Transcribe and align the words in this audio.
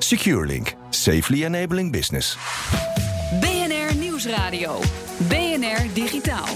SecureLink, 0.00 0.74
safely 0.90 1.44
enabling 1.44 1.90
business. 1.92 2.36
BNR 3.40 3.94
Nieuwsradio. 3.94 4.80
BNR 5.28 5.94
Digitaal. 5.94 6.48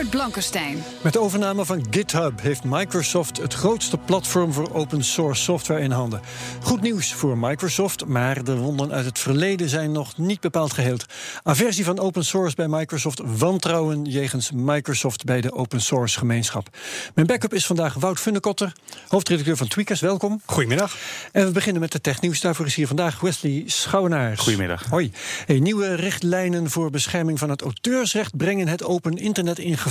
Herbert 0.00 0.20
Blankenstein. 0.20 0.82
Met 1.02 1.12
de 1.12 1.20
overname 1.20 1.64
van 1.64 1.86
GitHub 1.90 2.40
heeft 2.40 2.64
Microsoft 2.64 3.36
het 3.36 3.54
grootste 3.54 3.98
platform 3.98 4.52
voor 4.52 4.74
open 4.74 5.04
source 5.04 5.42
software 5.42 5.80
in 5.80 5.90
handen. 5.90 6.20
Goed 6.62 6.80
nieuws 6.80 7.14
voor 7.14 7.38
Microsoft, 7.38 8.06
maar 8.06 8.44
de 8.44 8.56
wonden 8.56 8.92
uit 8.92 9.04
het 9.04 9.18
verleden 9.18 9.68
zijn 9.68 9.92
nog 9.92 10.16
niet 10.16 10.40
bepaald 10.40 10.72
geheeld. 10.72 11.04
Aversie 11.42 11.84
van 11.84 11.98
open 11.98 12.24
source 12.24 12.56
bij 12.56 12.68
Microsoft, 12.68 13.20
wantrouwen 13.38 14.04
jegens 14.04 14.50
Microsoft 14.54 15.24
bij 15.24 15.40
de 15.40 15.52
open 15.52 15.80
source 15.80 16.18
gemeenschap. 16.18 16.68
Mijn 17.14 17.26
backup 17.26 17.54
is 17.54 17.66
vandaag 17.66 17.94
Wout 17.94 18.20
Funnekotter, 18.20 18.72
hoofdredacteur 19.08 19.56
van 19.56 19.68
Tweakers. 19.68 20.00
Welkom. 20.00 20.40
Goedemiddag. 20.44 20.96
En 21.32 21.46
we 21.46 21.52
beginnen 21.52 21.80
met 21.80 21.92
de 21.92 22.00
technieuws. 22.00 22.40
Daarvoor 22.40 22.66
is 22.66 22.74
hier 22.74 22.86
vandaag 22.86 23.20
Wesley 23.20 23.62
Schouwenaars. 23.66 24.40
Goedemiddag. 24.40 24.84
Hoi. 24.84 25.12
Hey, 25.46 25.58
nieuwe 25.58 25.94
richtlijnen 25.94 26.70
voor 26.70 26.90
bescherming 26.90 27.38
van 27.38 27.50
het 27.50 27.62
auteursrecht 27.62 28.36
brengen 28.36 28.68
het 28.68 28.84
open 28.84 29.16
internet 29.16 29.58
in 29.58 29.72
gevaar. 29.72 29.88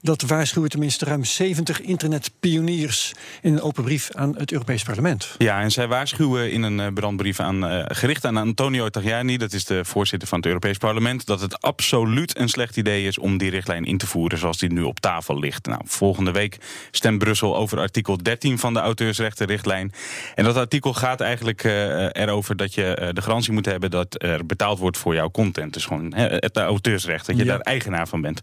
Dat 0.00 0.22
waarschuwen 0.22 0.70
tenminste 0.70 1.04
ruim 1.04 1.24
70 1.24 1.80
internetpioniers 1.80 3.12
in 3.42 3.52
een 3.52 3.60
open 3.60 3.84
brief 3.84 4.10
aan 4.12 4.36
het 4.36 4.52
Europees 4.52 4.82
Parlement. 4.82 5.34
Ja, 5.38 5.60
en 5.60 5.70
zij 5.70 5.88
waarschuwen 5.88 6.52
in 6.52 6.62
een 6.62 6.80
eh, 6.80 6.92
brandbrief 6.92 7.40
aan, 7.40 7.72
uh, 7.72 7.84
gericht 7.84 8.24
aan 8.24 8.36
Antonio 8.36 8.88
Tajani, 8.88 9.36
dat 9.36 9.52
is 9.52 9.64
de 9.64 9.84
voorzitter 9.84 10.28
van 10.28 10.38
het 10.38 10.46
Europees 10.46 10.78
Parlement, 10.78 11.26
dat 11.26 11.40
het 11.40 11.60
absoluut 11.60 12.38
een 12.38 12.48
slecht 12.48 12.76
idee 12.76 13.06
is 13.06 13.18
om 13.18 13.38
die 13.38 13.50
richtlijn 13.50 13.84
in 13.84 13.98
te 13.98 14.06
voeren 14.06 14.38
zoals 14.38 14.58
die 14.58 14.72
nu 14.72 14.82
op 14.82 15.00
tafel 15.00 15.38
ligt. 15.38 15.66
Nou, 15.66 15.80
volgende 15.84 16.32
week 16.32 16.58
stemt 16.90 17.18
Brussel 17.18 17.56
over 17.56 17.78
artikel 17.78 18.22
13 18.22 18.58
van 18.58 18.74
de 18.74 18.80
auteursrechtenrichtlijn. 18.80 19.92
En 20.34 20.44
dat 20.44 20.56
artikel 20.56 20.94
gaat 20.94 21.20
eigenlijk 21.20 21.64
uh, 21.64 21.72
erover 22.12 22.56
dat 22.56 22.74
je 22.74 23.10
de 23.12 23.22
garantie 23.22 23.52
moet 23.52 23.66
hebben 23.66 23.90
dat 23.90 24.22
er 24.22 24.46
betaald 24.46 24.78
wordt 24.78 24.98
voor 24.98 25.14
jouw 25.14 25.30
content. 25.30 25.72
Dus 25.72 25.84
gewoon 25.84 26.14
het 26.14 26.56
auteursrecht, 26.56 27.26
dat 27.26 27.36
je 27.36 27.44
ja. 27.44 27.50
daar 27.50 27.60
eigenaar 27.60 28.08
van 28.08 28.20
bent. 28.20 28.40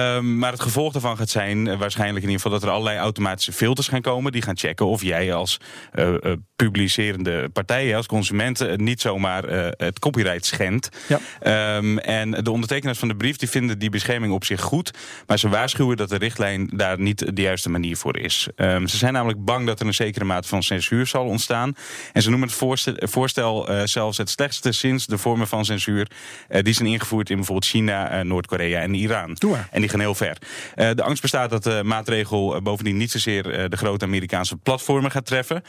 Um, 0.00 0.38
maar 0.38 0.52
het 0.52 0.60
gevolg 0.60 0.92
daarvan 0.92 1.16
gaat 1.16 1.30
zijn 1.30 1.66
uh, 1.66 1.78
waarschijnlijk 1.78 2.24
in 2.24 2.30
ieder 2.30 2.42
geval 2.42 2.58
dat 2.58 2.68
er 2.68 2.74
allerlei 2.74 2.98
automatische 2.98 3.52
filters 3.52 3.88
gaan 3.88 4.00
komen. 4.00 4.32
Die 4.32 4.42
gaan 4.42 4.56
checken 4.56 4.86
of 4.86 5.02
jij 5.02 5.34
als 5.34 5.60
uh, 5.94 6.14
publicerende 6.56 7.48
partij, 7.48 7.96
als 7.96 8.06
consument, 8.06 8.76
niet 8.76 9.00
zomaar 9.00 9.44
het 9.76 9.98
copyright 9.98 10.46
schendt. 10.46 10.88
Ja. 11.08 11.76
Um, 11.76 11.98
en 11.98 12.30
de 12.30 12.50
ondertekenaars 12.50 12.98
van 12.98 13.08
de 13.08 13.16
brief 13.16 13.36
die 13.36 13.48
vinden 13.48 13.78
die 13.78 13.90
bescherming 13.90 14.32
op 14.32 14.44
zich 14.44 14.60
goed. 14.60 14.90
Maar 15.26 15.38
ze 15.38 15.48
waarschuwen 15.48 15.96
dat 15.96 16.08
de 16.08 16.16
richtlijn 16.16 16.70
daar 16.72 17.00
niet 17.00 17.36
de 17.36 17.42
juiste 17.42 17.70
manier 17.70 17.96
voor 17.96 18.18
is. 18.18 18.48
Um, 18.56 18.86
ze 18.88 18.96
zijn 18.96 19.12
namelijk 19.12 19.44
bang 19.44 19.66
dat 19.66 19.80
er 19.80 19.86
een 19.86 19.94
zekere 19.94 20.24
mate 20.24 20.48
van 20.48 20.62
censuur 20.62 21.06
zal 21.06 21.24
ontstaan. 21.24 21.76
En 22.12 22.22
ze 22.22 22.30
noemen 22.30 22.48
het 22.48 22.56
voorstel, 22.56 22.94
voorstel 22.98 23.68
zelfs 23.84 24.18
het 24.18 24.30
slechtste 24.30 24.72
sinds 24.72 25.06
de 25.06 25.18
vormen 25.18 25.48
van 25.48 25.64
censuur 25.64 26.10
die 26.48 26.74
zijn 26.74 26.88
ingevoerd 26.88 27.30
in 27.30 27.36
bijvoorbeeld 27.36 27.70
China, 27.70 28.22
Noord-Korea 28.22 28.80
en 28.80 28.94
Iran. 28.94 29.36
En 29.70 29.80
die 29.80 29.89
gaan 29.90 30.00
heel 30.00 30.14
ver. 30.14 30.36
Uh, 30.76 30.90
de 30.94 31.02
angst 31.02 31.22
bestaat 31.22 31.50
dat 31.50 31.62
de 31.62 31.80
maatregel 31.84 32.56
uh, 32.56 32.60
bovendien 32.60 32.96
niet 32.96 33.10
zozeer 33.10 33.46
uh, 33.46 33.64
de 33.68 33.76
grote 33.76 34.04
Amerikaanse 34.04 34.56
platformen 34.56 35.10
gaat 35.10 35.26
treffen, 35.26 35.62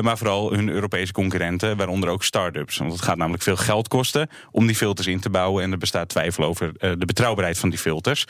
maar 0.00 0.18
vooral 0.18 0.52
hun 0.52 0.68
Europese 0.68 1.12
concurrenten, 1.12 1.76
waaronder 1.76 2.08
ook 2.08 2.24
start-ups. 2.24 2.76
Want 2.76 2.92
het 2.92 3.02
gaat 3.02 3.16
namelijk 3.16 3.42
veel 3.42 3.56
geld 3.56 3.88
kosten 3.88 4.28
om 4.50 4.66
die 4.66 4.76
filters 4.76 5.06
in 5.06 5.20
te 5.20 5.30
bouwen 5.30 5.62
en 5.62 5.72
er 5.72 5.78
bestaat 5.78 6.08
twijfel 6.08 6.44
over 6.44 6.72
de 6.78 7.06
betrouwbaarheid 7.06 7.58
van 7.58 7.68
die 7.68 7.78
filters. 7.78 8.24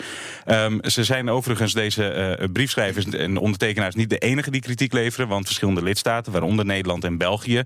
Um, 0.47 0.81
ze 0.83 1.05
zijn 1.05 1.31
overigens 1.31 1.73
deze 1.73 2.49
briefschrijvers 2.53 3.07
en 3.07 3.37
ondertekenaars 3.37 3.95
niet 3.95 4.11
de 4.11 4.19
enige 4.19 4.51
die 4.51 4.61
kritiek 4.61 4.93
leveren, 4.93 5.29
want 5.29 5.47
verschillende 5.47 5.83
lidstaten, 5.83 6.33
waaronder 6.33 6.65
Nederland 6.65 7.05
en 7.05 7.19
België, 7.19 7.63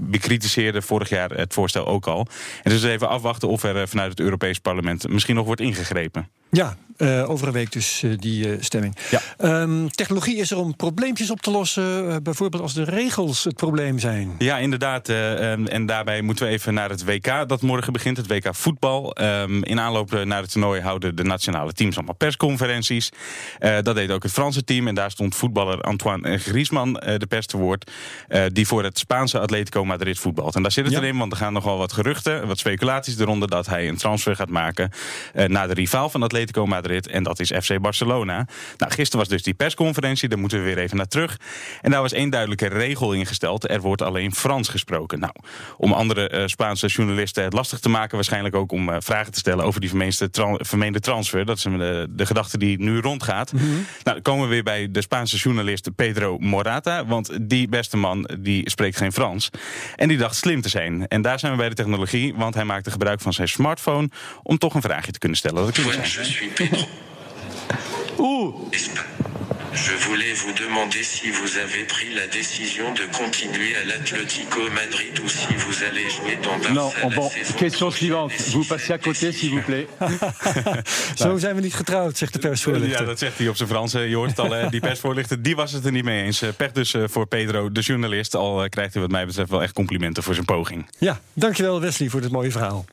bekritiseerden 0.00 0.82
vorig 0.82 1.08
jaar 1.08 1.30
het 1.30 1.54
voorstel 1.54 1.86
ook 1.86 2.06
al. 2.06 2.26
En 2.62 2.70
dus 2.70 2.82
even 2.82 3.08
afwachten 3.08 3.48
of 3.48 3.62
er 3.62 3.88
vanuit 3.88 4.10
het 4.10 4.20
Europees 4.20 4.58
Parlement 4.58 5.08
misschien 5.08 5.34
nog 5.34 5.46
wordt 5.46 5.60
ingegrepen. 5.60 6.28
Ja, 6.54 6.76
uh, 7.02 7.30
over 7.30 7.46
een 7.46 7.52
week 7.52 7.72
dus 7.72 8.02
uh, 8.02 8.12
die 8.18 8.48
uh, 8.48 8.56
stemming. 8.60 8.96
Ja. 9.10 9.20
Um, 9.62 9.90
technologie 9.90 10.36
is 10.36 10.50
er 10.50 10.58
om 10.58 10.76
probleempjes 10.76 11.30
op 11.30 11.40
te 11.40 11.50
lossen, 11.50 12.22
bijvoorbeeld 12.22 12.62
als 12.62 12.74
de 12.74 12.84
regels 12.84 13.44
het 13.44 13.54
probleem 13.54 13.98
zijn. 13.98 14.34
Ja, 14.38 14.58
inderdaad. 14.58 15.08
Um, 15.08 15.66
en 15.66 15.86
daarbij 15.86 16.22
moeten 16.22 16.46
we 16.46 16.52
even 16.52 16.74
naar 16.74 16.90
het 16.90 17.04
WK 17.04 17.48
dat 17.48 17.62
morgen 17.62 17.92
begint, 17.92 18.16
het 18.16 18.26
WK 18.26 18.54
voetbal. 18.54 19.16
Um, 19.20 19.64
in 19.64 19.80
aanloop 19.80 20.24
naar 20.24 20.42
het 20.42 20.52
toernooi 20.52 20.80
houden 20.80 21.16
de 21.16 21.22
nationale 21.22 21.72
teams 21.72 21.96
allemaal 21.96 22.14
persconferenties. 22.14 23.10
dat 23.82 23.94
deed 23.94 24.10
ook 24.10 24.22
het 24.22 24.32
Franse 24.32 24.64
team 24.64 24.88
en 24.88 24.94
daar 24.94 25.10
stond 25.10 25.34
voetballer 25.34 25.80
Antoine 25.80 26.38
Griezmann 26.38 26.92
de 26.92 27.26
pers 27.28 27.46
te 27.46 27.56
woord, 27.56 27.90
die 28.48 28.66
voor 28.66 28.84
het 28.84 28.98
Spaanse 28.98 29.38
Atletico 29.38 29.84
Madrid 29.84 30.18
voetbalt. 30.18 30.54
En 30.54 30.62
daar 30.62 30.72
zit 30.72 30.84
het 30.84 30.92
ja. 30.92 31.00
erin, 31.00 31.18
want 31.18 31.32
er 31.32 31.38
gaan 31.38 31.52
nogal 31.52 31.78
wat 31.78 31.92
geruchten, 31.92 32.46
wat 32.46 32.58
speculaties 32.58 33.18
eronder 33.18 33.48
dat 33.48 33.66
hij 33.66 33.88
een 33.88 33.96
transfer 33.96 34.36
gaat 34.36 34.50
maken 34.50 34.90
naar 35.46 35.68
de 35.68 35.74
rivaal 35.74 36.10
van 36.10 36.22
Atletico 36.22 36.66
Madrid. 36.66 36.91
En 37.00 37.22
dat 37.22 37.40
is 37.40 37.52
FC 37.62 37.80
Barcelona. 37.80 38.46
Nou, 38.76 38.92
gisteren 38.92 39.18
was 39.18 39.28
dus 39.28 39.42
die 39.42 39.54
persconferentie, 39.54 40.28
daar 40.28 40.38
moeten 40.38 40.58
we 40.58 40.64
weer 40.64 40.78
even 40.78 40.96
naar 40.96 41.06
terug. 41.06 41.40
En 41.80 41.90
daar 41.90 42.00
was 42.00 42.12
één 42.12 42.30
duidelijke 42.30 42.66
regel 42.66 43.12
ingesteld: 43.12 43.70
er 43.70 43.80
wordt 43.80 44.02
alleen 44.02 44.34
Frans 44.34 44.68
gesproken. 44.68 45.20
Nou, 45.20 45.32
om 45.76 45.92
andere 45.92 46.30
uh, 46.32 46.46
Spaanse 46.46 46.86
journalisten 46.86 47.44
het 47.44 47.52
lastig 47.52 47.78
te 47.78 47.88
maken, 47.88 48.14
waarschijnlijk 48.14 48.54
ook 48.54 48.72
om 48.72 48.88
uh, 48.88 48.96
vragen 48.98 49.32
te 49.32 49.38
stellen 49.38 49.64
over 49.64 49.80
die 49.80 49.90
tra 50.30 50.54
vermeende 50.58 51.00
transfer. 51.00 51.44
Dat 51.44 51.56
is 51.56 51.62
de, 51.62 52.06
de 52.10 52.26
gedachte 52.26 52.58
die 52.58 52.78
nu 52.78 53.00
rondgaat. 53.00 53.52
Mm 53.52 53.58
-hmm. 53.58 53.70
Nou, 53.72 53.84
dan 54.02 54.22
komen 54.22 54.48
we 54.48 54.54
weer 54.54 54.62
bij 54.62 54.90
de 54.90 55.02
Spaanse 55.02 55.36
journalist 55.36 55.94
Pedro 55.94 56.38
Morata. 56.38 57.06
Want 57.06 57.30
die 57.40 57.68
beste 57.68 57.96
man 57.96 58.30
die 58.38 58.70
spreekt 58.70 58.96
geen 58.96 59.12
Frans. 59.12 59.50
En 59.96 60.08
die 60.08 60.16
dacht 60.16 60.36
slim 60.36 60.60
te 60.60 60.68
zijn. 60.68 61.08
En 61.08 61.22
daar 61.22 61.38
zijn 61.38 61.52
we 61.52 61.58
bij 61.58 61.68
de 61.68 61.74
technologie, 61.74 62.34
want 62.34 62.54
hij 62.54 62.64
maakte 62.64 62.90
gebruik 62.90 63.20
van 63.20 63.32
zijn 63.32 63.48
smartphone 63.48 64.08
om 64.42 64.58
toch 64.58 64.74
een 64.74 64.82
vraagje 64.82 65.12
te 65.12 65.18
kunnen 65.18 65.38
stellen. 65.38 65.64
Dat. 65.64 65.76
Où 68.18 68.54
Je 69.74 69.92
voulais 70.06 70.32
vous 70.34 70.52
demander 70.52 71.02
si 71.02 71.30
vous 71.30 71.56
avez 71.56 71.84
pris 71.84 72.14
la 72.14 72.26
décision 72.26 72.92
de 72.92 73.04
continuer 73.16 73.74
à 73.76 73.84
l'Atlético 73.84 74.60
Madrid 74.70 75.18
ou 75.24 75.28
si 75.28 75.54
vous 75.54 75.82
allez 75.84 76.10
jouer 76.10 76.38
dans 76.42 76.58
Barça. 76.58 76.72
Non, 76.72 76.90
oh 77.04 77.10
bon, 77.14 77.30
question 77.56 77.90
suivante. 77.90 78.32
Vous 78.50 78.64
passez 78.64 78.92
à 78.92 78.98
côté, 78.98 79.32
s'il 79.32 79.50
vous 79.50 79.62
plaît. 79.62 79.86
Zo 81.16 81.38
zijn 81.38 81.54
we 81.54 81.60
niet 81.60 81.74
getrouwd, 81.74 82.16
zegt 82.18 82.32
de 82.32 82.38
persvoorlichter. 82.38 83.00
Ja, 83.00 83.06
dat 83.06 83.18
zegt 83.18 83.38
hij 83.38 83.48
op 83.48 83.56
zijn 83.56 83.68
Frans. 83.68 83.92
Je 83.92 84.14
hoort 84.14 84.30
het 84.30 84.38
al, 84.38 84.70
die 84.70 84.80
persvoorlichter, 84.90 85.42
die 85.42 85.56
was 85.56 85.72
het 85.72 85.84
er 85.84 85.92
niet 85.92 86.04
mee 86.04 86.24
eens. 86.24 86.42
Pech 86.56 86.72
dus 86.72 86.94
voor 87.04 87.26
Pedro, 87.26 87.72
de 87.72 87.80
journalist. 87.80 88.34
Al 88.34 88.68
krijgt 88.68 88.92
hij 88.92 89.02
wat 89.02 89.10
mij 89.10 89.26
betreft 89.26 89.50
wel 89.50 89.62
echt 89.62 89.72
complimenten 89.72 90.22
voor 90.22 90.34
zijn 90.34 90.46
poging. 90.46 90.86
Ja, 90.98 91.20
dankjewel 91.32 91.80
Wesley 91.80 92.08
voor 92.08 92.20
dit 92.20 92.30
mooie 92.30 92.50
verhaal. 92.50 92.84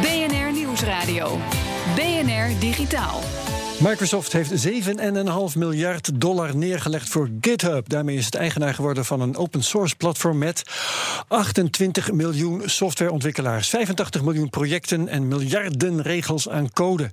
BNR 0.00 0.52
Nieuwsradio. 0.52 1.40
Digitaal. 2.56 3.47
Microsoft 3.82 4.32
heeft 4.32 4.68
7,5 4.68 5.58
miljard 5.58 6.20
dollar 6.20 6.56
neergelegd 6.56 7.08
voor 7.08 7.30
GitHub. 7.40 7.88
Daarmee 7.88 8.16
is 8.16 8.24
het 8.24 8.34
eigenaar 8.34 8.74
geworden 8.74 9.04
van 9.04 9.20
een 9.20 9.36
open 9.36 9.62
source 9.62 9.96
platform 9.96 10.38
met 10.38 10.62
28 11.28 12.12
miljoen 12.12 12.62
softwareontwikkelaars, 12.64 13.68
85 13.68 14.22
miljoen 14.22 14.50
projecten 14.50 15.08
en 15.08 15.28
miljarden 15.28 16.02
regels 16.02 16.48
aan 16.48 16.72
code. 16.72 17.10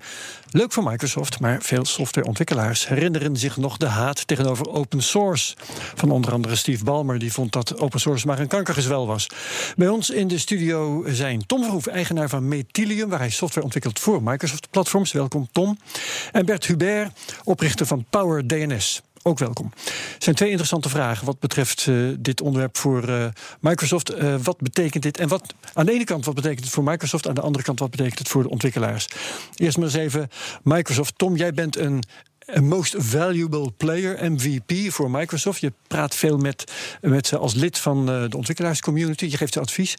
Leuk 0.50 0.72
voor 0.72 0.84
Microsoft, 0.84 1.40
maar 1.40 1.62
veel 1.62 1.86
softwareontwikkelaars 1.86 2.88
herinneren 2.88 3.38
zich 3.38 3.58
nog 3.58 3.78
de 3.78 3.86
haat 3.86 4.28
tegenover 4.28 4.70
open 4.70 5.02
source. 5.02 5.56
Van 5.96 6.12
onder 6.12 6.32
andere 6.32 6.56
Steve 6.56 6.84
Ballmer, 6.84 7.20
die 7.20 7.34
vond 7.34 7.52
dat 7.52 7.80
open 7.80 8.00
source 8.00 8.28
maar 8.28 8.40
een 8.40 8.48
kankergezwel 8.48 9.08
was. 9.08 9.28
Bij 9.76 9.88
ons 9.88 10.10
in 10.10 10.28
de 10.28 10.38
studio 10.38 11.04
zijn 11.08 11.46
Tom 11.46 11.64
Verhoef, 11.64 11.88
eigenaar 11.88 12.30
van 12.30 12.48
Metilium, 12.48 13.10
waar 13.10 13.20
hij 13.20 13.30
software 13.30 13.64
ontwikkelt 13.64 14.00
voor 14.00 14.24
Microsoft-platforms. 14.24 15.12
Welkom, 15.12 15.48
Tom. 15.52 15.78
En 16.32 16.46
Hubert, 16.64 17.12
oprichter 17.44 17.86
van 17.86 18.06
Power 18.10 18.48
DNS. 18.48 19.02
Ook 19.24 19.40
welkom. 19.40 19.72
Er 19.86 19.92
zijn 20.20 20.36
twee 20.36 20.50
interessante 20.50 20.90
vragen 20.90 21.26
wat 21.26 21.40
betreft 21.40 21.86
uh, 21.86 22.16
dit 22.20 22.42
onderwerp 22.42 22.78
voor 22.78 23.10
uh, 23.10 23.26
Microsoft. 23.60 24.16
Uh, 24.16 24.36
wat 24.44 24.58
betekent 24.58 25.04
dit? 25.04 25.18
En 25.18 25.28
wat 25.28 25.54
aan 25.74 25.86
de 25.86 25.92
ene 25.92 26.04
kant, 26.04 26.26
wat 26.26 26.36
betekent 26.36 26.64
het 26.64 26.74
voor 26.74 26.84
Microsoft? 26.84 27.28
Aan 27.28 27.36
de 27.36 27.42
andere 27.42 27.64
kant, 27.64 27.80
wat 27.80 27.92
betekent 27.92 28.20
het 28.20 28.28
voor 28.28 28.44
de 28.44 28.50
ontwikkelaars? 28.50 29.08
Eerst 29.56 29.78
maar 29.78 29.86
eens 29.86 29.96
even 29.96 30.30
Microsoft. 30.64 31.18
Tom, 31.18 31.36
jij 31.36 31.54
bent 31.54 31.78
een 31.78 32.04
Most 32.54 32.96
Valuable 32.98 33.72
Player, 33.72 34.32
MVP, 34.32 34.92
voor 34.92 35.12
Microsoft. 35.12 35.62
Je 35.62 35.74
praat 35.88 36.16
veel 36.16 36.38
met, 36.38 36.72
met 37.02 37.28
ze 37.28 37.38
als 37.38 37.54
lid 37.54 37.78
van 37.78 38.10
eh, 38.10 38.30
de 38.30 38.38
ontwikkelaarscommunity. 38.38 39.26
Je 39.26 39.38
geeft 39.38 39.54
ze 39.54 39.60
advies. 39.60 39.96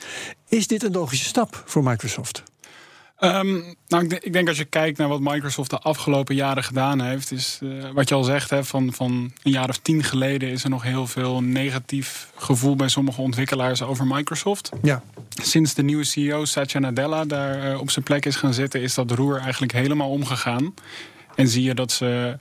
Is 0.49 0.67
dit 0.67 0.83
een 0.83 0.93
logische 0.93 1.25
stap 1.25 1.63
voor 1.67 1.83
Microsoft? 1.83 2.43
Um, 3.21 3.75
nou, 3.89 4.03
ik, 4.03 4.11
denk, 4.11 4.23
ik, 4.23 4.33
denk 4.33 4.49
als 4.49 4.57
je 4.57 4.65
kijkt 4.65 4.99
naar 4.99 5.09
wat 5.09 5.21
Microsoft 5.21 5.71
de 5.71 5.79
afgelopen 5.79 6.35
jaren 6.35 6.65
gedaan 6.65 7.01
heeft, 7.01 7.33
is 7.33 7.59
uh, 7.63 7.91
wat 7.95 8.09
je 8.09 8.15
al 8.15 8.25
zegt, 8.25 8.51
hè, 8.51 8.65
van, 8.65 8.93
van 8.93 9.33
een 9.43 9.51
jaar 9.51 9.69
of 9.69 9.79
tien 9.79 10.05
geleden 10.05 10.49
is 10.49 10.65
er 10.65 10.71
nog 10.71 10.83
heel 10.83 11.07
veel 11.07 11.43
negatief 11.43 12.31
gevoel 12.37 12.77
bij 12.77 12.89
sommige 12.89 13.21
ontwikkelaars 13.21 13.83
over 13.83 14.07
Microsoft. 14.07 14.71
Ja. 14.83 15.03
Sinds 15.29 15.75
de 15.75 15.83
nieuwe 15.83 16.05
CEO 16.05 16.45
Satya 16.45 16.81
Nadella 16.81 17.25
daar 17.25 17.71
uh, 17.71 17.81
op 17.81 17.91
zijn 17.91 18.05
plek 18.05 18.27
is 18.27 18.37
gaan 18.37 18.55
zitten, 18.55 18.81
is 18.81 18.95
dat 18.95 19.11
roer 19.11 19.39
eigenlijk 19.39 19.73
helemaal 19.73 20.11
omgegaan. 20.11 20.75
En 21.35 21.49
zie 21.49 21.63
je 21.63 21.75
dat 21.75 21.93
ze 21.93 22.39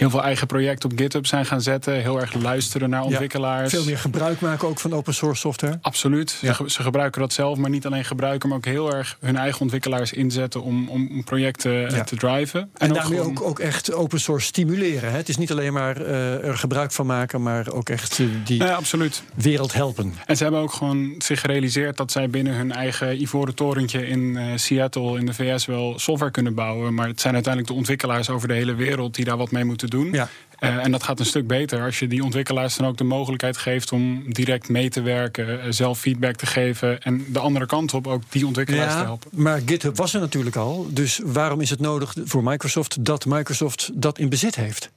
heel 0.00 0.10
veel 0.10 0.22
eigen 0.22 0.46
projecten 0.46 0.90
op 0.90 0.98
GitHub 0.98 1.26
zijn 1.26 1.46
gaan 1.46 1.60
zetten. 1.60 1.94
Heel 1.94 2.20
erg 2.20 2.34
luisteren 2.34 2.90
naar 2.90 3.02
ontwikkelaars. 3.02 3.70
Ja, 3.70 3.76
veel 3.78 3.86
meer 3.86 3.98
gebruik 3.98 4.40
maken 4.40 4.68
ook 4.68 4.80
van 4.80 4.92
open 4.92 5.14
source 5.14 5.40
software. 5.40 5.78
Absoluut. 5.80 6.38
Ja. 6.40 6.54
Ze, 6.54 6.64
ze, 6.66 6.82
gebruiken 6.82 7.20
dat 7.20 7.32
zelf, 7.32 7.58
maar 7.58 7.70
niet 7.70 7.86
alleen 7.86 8.04
gebruiken, 8.04 8.48
maar 8.48 8.58
ook 8.58 8.64
heel 8.64 8.94
erg 8.94 9.16
hun 9.20 9.36
eigen 9.36 9.60
ontwikkelaars 9.60 10.12
inzetten 10.12 10.62
om, 10.62 10.88
om 10.88 11.24
projecten 11.24 11.72
ja. 11.72 12.04
te 12.04 12.16
driven. 12.16 12.60
En, 12.60 12.68
en 12.74 12.92
daarmee 12.92 13.20
ook, 13.20 13.36
gewoon... 13.36 13.50
ook, 13.50 13.58
echt 13.58 13.92
open 13.92 14.20
source 14.20 14.46
stimuleren. 14.46 15.10
Hè? 15.10 15.16
Het 15.16 15.28
is 15.28 15.36
niet 15.36 15.50
alleen 15.50 15.72
maar 15.72 16.00
uh, 16.00 16.44
er 16.44 16.56
gebruik 16.56 16.92
van 16.92 17.06
maken, 17.06 17.42
maar 17.42 17.72
ook 17.72 17.88
echt 17.88 18.18
uh, 18.18 18.28
die 18.44 18.62
ja, 18.62 18.74
absoluut. 18.74 19.22
wereld 19.34 19.72
helpen. 19.72 20.14
En 20.26 20.36
ze 20.36 20.42
hebben 20.42 20.60
ook 20.60 20.72
gewoon 20.72 21.14
zich 21.18 21.40
gerealiseerd 21.40 21.96
dat 21.96 22.12
zij 22.12 22.30
binnen 22.30 22.54
hun 22.54 22.72
eigen 22.72 23.20
ivoren 23.20 23.54
torentje 23.54 24.06
in 24.06 24.20
uh, 24.20 24.44
Seattle 24.54 25.18
in 25.18 25.26
de 25.26 25.34
VS 25.34 25.66
wel 25.66 25.98
software 25.98 26.30
kunnen 26.32 26.54
bouwen. 26.54 26.94
Maar 26.94 27.08
het 27.08 27.20
zijn 27.20 27.34
uiteindelijk 27.34 27.72
de 27.72 27.78
ontwikkelaars 27.78 28.30
over 28.30 28.48
de 28.48 28.54
hele 28.54 28.74
wereld 28.74 29.14
die 29.14 29.24
daar 29.24 29.36
wat 29.36 29.50
mee 29.50 29.64
moeten 29.64 29.89
doen. 29.90 30.12
Ja. 30.12 30.28
Uh, 30.60 30.84
en 30.84 30.90
dat 30.90 31.02
gaat 31.02 31.20
een 31.20 31.26
stuk 31.26 31.46
beter 31.46 31.82
als 31.82 31.98
je 31.98 32.06
die 32.06 32.24
ontwikkelaars 32.24 32.76
dan 32.76 32.86
ook 32.86 32.96
de 32.96 33.04
mogelijkheid 33.04 33.56
geeft 33.56 33.92
om 33.92 34.32
direct 34.32 34.68
mee 34.68 34.88
te 34.88 35.02
werken, 35.02 35.48
uh, 35.48 35.60
zelf 35.68 35.98
feedback 35.98 36.36
te 36.36 36.46
geven 36.46 37.02
en 37.02 37.24
de 37.28 37.38
andere 37.38 37.66
kant 37.66 37.94
op 37.94 38.06
ook 38.06 38.22
die 38.28 38.46
ontwikkelaars 38.46 38.92
ja, 38.92 38.98
te 38.98 39.04
helpen. 39.04 39.30
Maar 39.34 39.60
GitHub 39.66 39.96
was 39.96 40.14
er 40.14 40.20
natuurlijk 40.20 40.56
al, 40.56 40.86
dus 40.90 41.20
waarom 41.24 41.60
is 41.60 41.70
het 41.70 41.80
nodig 41.80 42.14
voor 42.24 42.42
Microsoft 42.42 43.04
dat 43.04 43.26
Microsoft 43.26 43.90
dat 43.94 44.18
in 44.18 44.28
bezit 44.28 44.54
heeft? 44.54 44.90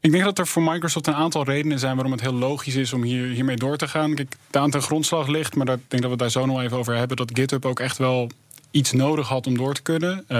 Ik 0.00 0.10
denk 0.10 0.24
dat 0.24 0.38
er 0.38 0.46
voor 0.46 0.62
Microsoft 0.62 1.06
een 1.06 1.14
aantal 1.14 1.44
redenen 1.44 1.78
zijn 1.78 1.94
waarom 1.94 2.12
het 2.12 2.20
heel 2.20 2.32
logisch 2.32 2.74
is 2.74 2.92
om 2.92 3.02
hier, 3.02 3.26
hiermee 3.26 3.56
door 3.56 3.76
te 3.76 3.88
gaan. 3.88 4.14
Kijk, 4.14 4.36
de 4.50 4.58
aan 4.58 4.70
ten 4.70 4.82
grondslag 4.82 5.26
ligt, 5.26 5.54
maar 5.54 5.66
daar, 5.66 5.76
ik 5.76 5.82
denk 5.88 6.02
dat 6.02 6.10
we 6.10 6.24
het 6.24 6.34
daar 6.34 6.42
zo 6.42 6.46
nog 6.46 6.62
even 6.62 6.76
over 6.76 6.96
hebben, 6.96 7.16
dat 7.16 7.30
GitHub 7.32 7.64
ook 7.64 7.80
echt 7.80 7.98
wel 7.98 8.30
iets 8.72 8.92
nodig 8.92 9.28
had 9.28 9.46
om 9.46 9.56
door 9.56 9.74
te 9.74 9.82
kunnen. 9.82 10.24
Uh, 10.28 10.38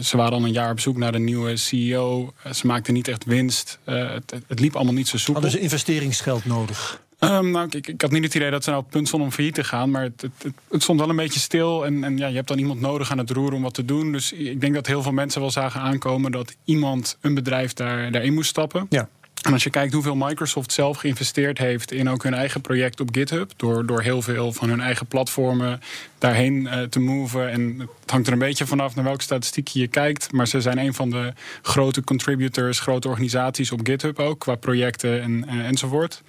ze 0.00 0.16
waren 0.16 0.32
al 0.32 0.44
een 0.44 0.52
jaar 0.52 0.70
op 0.70 0.80
zoek 0.80 0.96
naar 0.96 1.14
een 1.14 1.24
nieuwe 1.24 1.56
CEO. 1.56 2.32
Uh, 2.46 2.52
ze 2.52 2.66
maakten 2.66 2.94
niet 2.94 3.08
echt 3.08 3.24
winst. 3.24 3.78
Uh, 3.88 4.10
het, 4.10 4.34
het, 4.46 4.60
liep 4.60 4.74
allemaal 4.74 4.94
niet 4.94 5.08
zo 5.08 5.16
soepel. 5.16 5.42
Hadden 5.42 5.50
ze 5.50 5.64
investeringsgeld 5.64 6.44
nodig? 6.44 7.02
Um, 7.18 7.50
nou, 7.50 7.66
ik, 7.70 7.86
ik, 7.86 8.00
had 8.00 8.10
niet 8.10 8.24
het 8.24 8.34
idee 8.34 8.50
dat 8.50 8.64
ze 8.64 8.70
nou 8.70 8.80
op 8.80 8.88
het 8.88 8.96
punt 8.96 9.08
stonden 9.08 9.28
om 9.28 9.34
failliet 9.34 9.54
te 9.54 9.64
gaan. 9.64 9.90
Maar 9.90 10.02
het, 10.02 10.20
het, 10.20 10.52
het, 10.70 10.82
stond 10.82 11.00
wel 11.00 11.08
een 11.08 11.16
beetje 11.16 11.40
stil. 11.40 11.86
En, 11.86 12.04
en 12.04 12.18
ja, 12.18 12.26
je 12.26 12.34
hebt 12.34 12.48
dan 12.48 12.58
iemand 12.58 12.80
nodig 12.80 13.10
aan 13.10 13.18
het 13.18 13.30
roer 13.30 13.52
om 13.52 13.62
wat 13.62 13.74
te 13.74 13.84
doen. 13.84 14.12
Dus 14.12 14.32
ik 14.32 14.60
denk 14.60 14.74
dat 14.74 14.86
heel 14.86 15.02
veel 15.02 15.12
mensen 15.12 15.40
wel 15.40 15.50
zagen 15.50 15.80
aankomen 15.80 16.32
dat 16.32 16.56
iemand, 16.64 17.18
een 17.20 17.34
bedrijf, 17.34 17.72
daar, 17.72 18.10
daarin 18.10 18.34
moest 18.34 18.48
stappen. 18.48 18.86
Ja. 18.88 19.08
En 19.44 19.52
als 19.52 19.64
je 19.64 19.70
kijkt 19.70 19.92
hoeveel 19.92 20.14
Microsoft 20.16 20.72
zelf 20.72 20.96
geïnvesteerd 20.96 21.58
heeft 21.58 21.92
in 21.92 22.08
ook 22.08 22.22
hun 22.22 22.34
eigen 22.34 22.60
project 22.60 23.00
op 23.00 23.08
GitHub, 23.12 23.52
door, 23.56 23.86
door 23.86 24.02
heel 24.02 24.22
veel 24.22 24.52
van 24.52 24.68
hun 24.68 24.80
eigen 24.80 25.06
platformen 25.06 25.80
daarheen 26.18 26.54
uh, 26.54 26.82
te 26.82 27.00
moven. 27.00 27.50
En 27.50 27.78
het 28.00 28.10
hangt 28.10 28.26
er 28.26 28.32
een 28.32 28.38
beetje 28.38 28.66
vanaf 28.66 28.94
naar 28.94 29.04
welke 29.04 29.22
statistiek 29.22 29.68
je 29.68 29.88
kijkt. 29.88 30.32
Maar 30.32 30.48
ze 30.48 30.60
zijn 30.60 30.78
een 30.78 30.94
van 30.94 31.10
de 31.10 31.32
grote 31.62 32.04
contributors, 32.04 32.80
grote 32.80 33.08
organisaties 33.08 33.72
op 33.72 33.80
GitHub 33.82 34.18
ook, 34.18 34.38
qua 34.38 34.54
projecten 34.54 35.22
en, 35.22 35.44
uh, 35.50 35.66
enzovoort. 35.66 36.22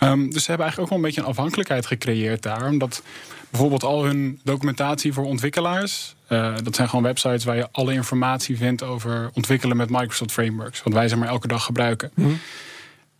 Um, 0.00 0.30
dus 0.30 0.42
ze 0.42 0.48
hebben 0.48 0.66
eigenlijk 0.66 0.78
ook 0.80 0.88
wel 0.88 0.98
een 0.98 1.04
beetje 1.04 1.20
een 1.20 1.36
afhankelijkheid 1.36 1.86
gecreëerd 1.86 2.42
daar. 2.42 2.66
Omdat 2.66 3.02
bijvoorbeeld 3.50 3.84
al 3.84 4.04
hun 4.04 4.40
documentatie 4.42 5.12
voor 5.12 5.24
ontwikkelaars. 5.24 6.14
Uh, 6.34 6.54
dat 6.62 6.74
zijn 6.74 6.88
gewoon 6.88 7.04
websites 7.04 7.44
waar 7.44 7.56
je 7.56 7.68
alle 7.72 7.92
informatie 7.92 8.56
vindt 8.56 8.82
over 8.82 9.30
ontwikkelen 9.34 9.76
met 9.76 9.90
Microsoft 9.90 10.32
Frameworks. 10.32 10.82
Wat 10.82 10.92
wij 10.92 11.08
zeg 11.08 11.18
maar 11.18 11.28
elke 11.28 11.48
dag 11.48 11.64
gebruiken. 11.64 12.10
Mm. 12.14 12.38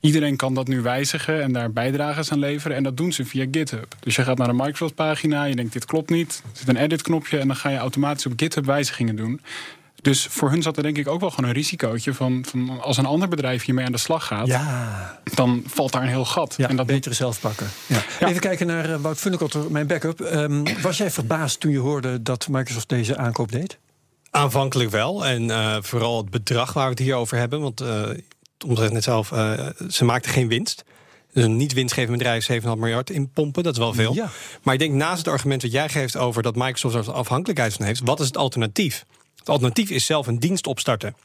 Iedereen 0.01 0.37
kan 0.37 0.55
dat 0.55 0.69
nu 0.69 0.81
wijzigen 0.81 1.43
en 1.43 1.53
daar 1.53 1.73
bijdrages 1.73 2.33
aan 2.33 2.39
leveren. 2.39 2.77
En 2.77 2.83
dat 2.83 2.97
doen 2.97 3.13
ze 3.13 3.25
via 3.25 3.47
GitHub. 3.51 3.95
Dus 4.01 4.17
je 4.17 4.23
gaat 4.23 4.39
naar 4.39 4.49
een 4.49 4.57
Microsoft-pagina, 4.57 5.45
je 5.45 5.57
denkt 5.57 5.73
dit 5.73 5.85
klopt 5.85 6.11
niet. 6.11 6.43
Er 6.45 6.59
zit 6.59 6.69
een 6.69 6.77
edit-knopje 6.77 7.39
en 7.39 7.47
dan 7.47 7.57
ga 7.57 7.69
je 7.69 7.77
automatisch 7.77 8.27
op 8.27 8.33
GitHub 8.37 8.65
wijzigingen 8.65 9.17
doen. 9.17 9.41
Dus 10.05 10.27
voor 10.31 10.51
hun 10.51 10.63
zat 10.63 10.77
er 10.77 10.83
denk 10.83 10.99
ik 10.99 11.09
ook 11.09 11.21
wel 11.21 11.31
gewoon 11.31 11.49
een 11.51 11.57
risicootje 11.57 12.15
van, 12.15 12.45
van 12.49 12.81
als 12.81 12.97
een 12.97 13.07
ander 13.07 13.29
bedrijf 13.29 13.65
hiermee 13.65 13.85
aan 13.85 13.93
de 13.93 13.99
slag 13.99 14.27
gaat, 14.27 14.47
ja. 14.47 15.21
dan 15.35 15.63
valt 15.67 15.93
daar 15.93 16.03
een 16.03 16.09
heel 16.09 16.25
gat. 16.25 16.55
Ja, 16.57 16.69
en 16.69 16.77
dat 16.77 16.87
beter 16.87 17.15
zelf 17.15 17.41
pakken. 17.41 17.67
Ja. 17.87 18.03
Ja. 18.21 18.29
Even 18.29 18.41
kijken 18.41 18.67
naar 18.67 18.91
uh, 18.91 18.97
Wout 18.97 19.19
Funnekotter, 19.19 19.71
mijn 19.71 19.87
backup. 19.87 20.21
Um, 20.21 20.65
was 20.83 20.97
jij 20.97 21.11
verbaasd 21.11 21.61
toen 21.61 21.71
je 21.71 21.79
hoorde 21.79 22.23
dat 22.23 22.49
Microsoft 22.49 22.89
deze 22.89 23.17
aankoop 23.17 23.53
deed? 23.53 23.79
Aanvankelijk 24.31 24.91
wel. 24.91 25.27
En 25.27 25.43
uh, 25.43 25.77
vooral 25.81 26.17
het 26.17 26.31
bedrag 26.31 26.73
waar 26.73 26.85
we 26.85 26.91
het 26.91 26.99
hier 26.99 27.15
over 27.15 27.37
hebben. 27.37 27.61
Want 27.61 27.83
uh, 27.83 28.03
Tom 28.57 28.77
zegt 28.77 28.93
net 28.93 29.05
zelf, 29.05 29.29
ze 29.89 30.05
maakten 30.05 30.33
geen 30.33 30.49
winst. 30.49 30.85
Dus 31.33 31.45
een 31.45 31.57
niet 31.57 31.73
winstgevend 31.73 32.19
bedrijf 32.19 32.51
7,5 32.53 32.59
miljard 32.63 33.11
inpompen, 33.11 33.63
dat 33.63 33.73
is 33.73 33.79
wel 33.79 33.95
veel. 33.95 34.15
Ja. 34.15 34.31
Maar 34.63 34.75
ik 34.75 34.81
denk 34.81 34.93
naast 34.93 35.19
het 35.19 35.29
argument 35.29 35.63
wat 35.63 35.73
jij 35.73 35.89
geeft 35.89 36.17
over 36.17 36.43
dat 36.43 36.57
Microsoft 36.57 37.07
er 37.07 37.13
afhankelijkheid 37.13 37.73
van 37.73 37.87
heeft, 37.87 38.01
wat 38.05 38.21
is 38.21 38.27
het 38.27 38.37
alternatief? 38.37 39.05
Het 39.45 39.53
alternatief 39.53 39.91
is 39.91 40.07
zelf 40.07 40.27
een 40.27 40.39
dienst 40.39 40.67
opstarten. 40.67 41.17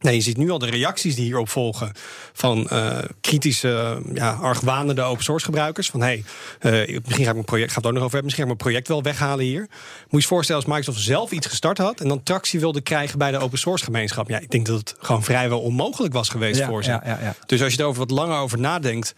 Nee, 0.00 0.14
je 0.14 0.20
ziet 0.20 0.36
nu 0.36 0.50
al 0.50 0.58
de 0.58 0.70
reacties 0.70 1.14
die 1.14 1.24
hierop 1.24 1.48
volgen 1.48 1.92
van 2.32 2.68
uh, 2.72 2.98
kritische, 3.20 4.02
ja, 4.14 4.32
argwanende 4.32 5.02
open 5.02 5.24
source 5.24 5.44
gebruikers. 5.44 5.90
Van 5.90 6.00
hey, 6.00 6.24
uh, 6.60 6.72
misschien 6.72 7.24
ga 7.24 7.28
ik 7.28 7.32
mijn 7.32 7.44
project, 7.44 7.72
gaat 7.72 7.84
het 7.84 7.86
ook 7.86 7.92
nog 7.92 8.02
over 8.02 8.14
hebben, 8.14 8.24
misschien 8.24 8.44
ga 8.44 8.52
ik 8.52 8.58
mijn 8.62 8.72
project 8.72 8.88
wel 8.88 9.02
weghalen 9.02 9.44
hier. 9.44 9.60
Moet 9.60 10.10
je 10.10 10.16
je 10.16 10.26
voorstellen 10.26 10.64
als 10.64 10.70
Microsoft 10.70 11.04
zelf 11.04 11.30
iets 11.30 11.46
gestart 11.46 11.78
had 11.78 12.00
en 12.00 12.08
dan 12.08 12.22
tractie 12.22 12.60
wilde 12.60 12.80
krijgen 12.80 13.18
bij 13.18 13.30
de 13.30 13.38
open 13.38 13.58
source 13.58 13.84
gemeenschap. 13.84 14.28
Ja, 14.28 14.38
ik 14.38 14.50
denk 14.50 14.66
dat 14.66 14.78
het 14.78 14.94
gewoon 14.98 15.24
vrijwel 15.24 15.60
onmogelijk 15.60 16.14
was 16.14 16.28
geweest 16.28 16.58
ja, 16.58 16.66
voor 16.66 16.84
ze. 16.84 16.90
Ja. 16.90 17.34
Dus 17.46 17.62
als 17.62 17.72
je 17.72 17.78
er 17.78 17.86
over 17.86 18.00
wat 18.00 18.10
langer 18.10 18.38
over 18.38 18.58
nadenkt, 18.58 19.14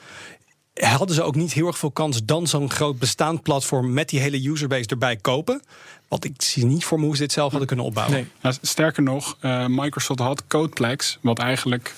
hadden 0.74 1.14
ze 1.14 1.22
ook 1.22 1.34
niet 1.34 1.52
heel 1.52 1.66
erg 1.66 1.78
veel 1.78 1.90
kans 1.90 2.24
dan 2.24 2.46
zo'n 2.46 2.70
groot 2.70 2.98
bestaand 2.98 3.42
platform 3.42 3.92
met 3.92 4.08
die 4.08 4.20
hele 4.20 4.48
userbase 4.48 4.88
erbij 4.88 5.16
kopen. 5.16 5.62
Want 6.08 6.24
ik 6.24 6.42
zie 6.42 6.64
niet 6.64 6.84
voor 6.84 6.98
me 6.98 7.04
hoe 7.04 7.16
ze 7.16 7.22
dit 7.22 7.32
zelf 7.32 7.50
hadden 7.50 7.68
kunnen 7.68 7.86
opbouwen. 7.86 8.16
Nee. 8.16 8.26
Nou, 8.40 8.54
sterker 8.62 9.02
nog, 9.02 9.36
uh, 9.40 9.66
Microsoft 9.66 10.20
had 10.20 10.46
Codeplex, 10.46 11.18
wat 11.20 11.38
eigenlijk 11.38 11.94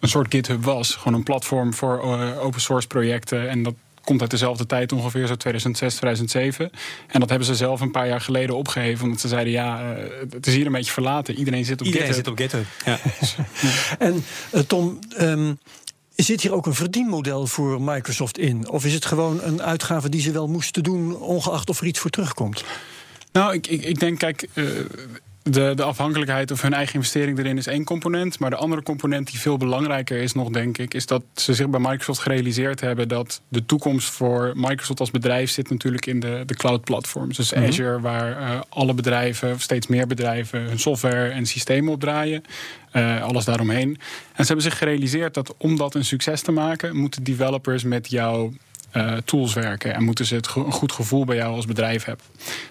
een 0.00 0.08
soort 0.08 0.34
GitHub 0.34 0.64
was. 0.64 0.94
Gewoon 0.94 1.18
een 1.18 1.22
platform 1.24 1.74
voor 1.74 2.04
uh, 2.04 2.44
open 2.44 2.60
source 2.60 2.86
projecten. 2.86 3.48
En 3.48 3.62
dat 3.62 3.74
komt 4.04 4.20
uit 4.20 4.30
dezelfde 4.30 4.66
tijd 4.66 4.92
ongeveer, 4.92 5.26
zo 5.26 5.34
2006, 5.34 5.94
2007. 5.94 6.70
En 7.06 7.20
dat 7.20 7.28
hebben 7.28 7.46
ze 7.46 7.54
zelf 7.54 7.80
een 7.80 7.90
paar 7.90 8.08
jaar 8.08 8.20
geleden 8.20 8.56
opgeheven. 8.56 9.04
Omdat 9.04 9.20
ze 9.20 9.28
zeiden, 9.28 9.52
ja, 9.52 9.82
uh, 9.82 10.02
het 10.30 10.46
is 10.46 10.54
hier 10.54 10.66
een 10.66 10.72
beetje 10.72 10.92
verlaten. 10.92 11.34
Iedereen 11.34 11.64
zit 11.64 11.80
op 11.80 11.86
Iedereen 11.86 12.06
GitHub. 12.06 12.38
zit 12.38 12.52
op 12.52 12.62
GitHub, 12.62 12.66
ja. 12.84 12.98
en 14.06 14.24
uh, 14.52 14.60
Tom... 14.60 14.98
Um, 15.20 15.58
Zit 16.24 16.40
hier 16.40 16.52
ook 16.52 16.66
een 16.66 16.74
verdienmodel 16.74 17.46
voor 17.46 17.82
Microsoft 17.82 18.38
in? 18.38 18.68
Of 18.68 18.84
is 18.84 18.94
het 18.94 19.04
gewoon 19.04 19.42
een 19.42 19.62
uitgave 19.62 20.08
die 20.08 20.20
ze 20.20 20.30
wel 20.30 20.48
moesten 20.48 20.82
doen, 20.82 21.16
ongeacht 21.16 21.68
of 21.68 21.80
er 21.80 21.86
iets 21.86 21.98
voor 21.98 22.10
terugkomt? 22.10 22.64
Nou, 23.32 23.54
ik, 23.54 23.66
ik, 23.66 23.84
ik 23.84 24.00
denk, 24.00 24.18
kijk, 24.18 24.48
uh, 24.54 24.64
de, 25.50 25.72
de 25.74 25.82
afhankelijkheid 25.82 26.50
of 26.50 26.62
hun 26.62 26.72
eigen 26.72 26.94
investering 26.94 27.38
erin 27.38 27.58
is 27.58 27.66
één 27.66 27.84
component. 27.84 28.38
Maar 28.38 28.50
de 28.50 28.56
andere 28.56 28.82
component 28.82 29.30
die 29.30 29.40
veel 29.40 29.56
belangrijker 29.56 30.18
is 30.18 30.32
nog, 30.32 30.50
denk 30.50 30.78
ik, 30.78 30.94
is 30.94 31.06
dat 31.06 31.22
ze 31.34 31.54
zich 31.54 31.68
bij 31.68 31.80
Microsoft 31.80 32.20
gerealiseerd 32.20 32.80
hebben 32.80 33.08
dat 33.08 33.40
de 33.48 33.66
toekomst 33.66 34.10
voor 34.10 34.52
Microsoft 34.54 35.00
als 35.00 35.10
bedrijf 35.10 35.50
zit 35.50 35.70
natuurlijk 35.70 36.06
in 36.06 36.20
de, 36.20 36.42
de 36.46 36.54
cloud 36.54 36.84
platforms. 36.84 37.36
Dus 37.36 37.50
Mhm. 37.50 37.58
mm 37.58 37.64
-hmm. 37.64 37.72
Azure, 37.72 38.00
waar 38.00 38.40
uh, 38.40 38.60
alle 38.68 38.94
bedrijven, 38.94 39.52
of 39.52 39.60
steeds 39.62 39.86
meer 39.86 40.06
bedrijven, 40.06 40.60
hun 40.60 40.78
software 40.78 41.28
en 41.28 41.46
systemen 41.46 41.92
op 41.92 42.00
draaien. 42.00 42.42
Uh, 42.92 43.22
alles 43.22 43.44
daaromheen. 43.44 43.88
En 43.88 44.44
ze 44.44 44.52
hebben 44.52 44.62
zich 44.62 44.78
gerealiseerd 44.78 45.34
dat 45.34 45.54
om 45.58 45.76
dat 45.76 45.94
een 45.94 46.04
succes 46.04 46.40
te 46.42 46.52
maken, 46.52 46.96
moeten 46.96 47.22
developers 47.24 47.82
met 47.82 48.10
jou 48.10 48.52
uh, 48.92 49.12
tools 49.24 49.54
werken. 49.54 49.94
En 49.94 50.04
moeten 50.04 50.26
ze 50.26 50.34
het 50.34 50.54
een 50.54 50.72
goed 50.72 50.92
gevoel 50.92 51.24
bij 51.24 51.36
jou 51.36 51.54
als 51.54 51.66
bedrijf 51.66 52.04
hebben. 52.04 52.24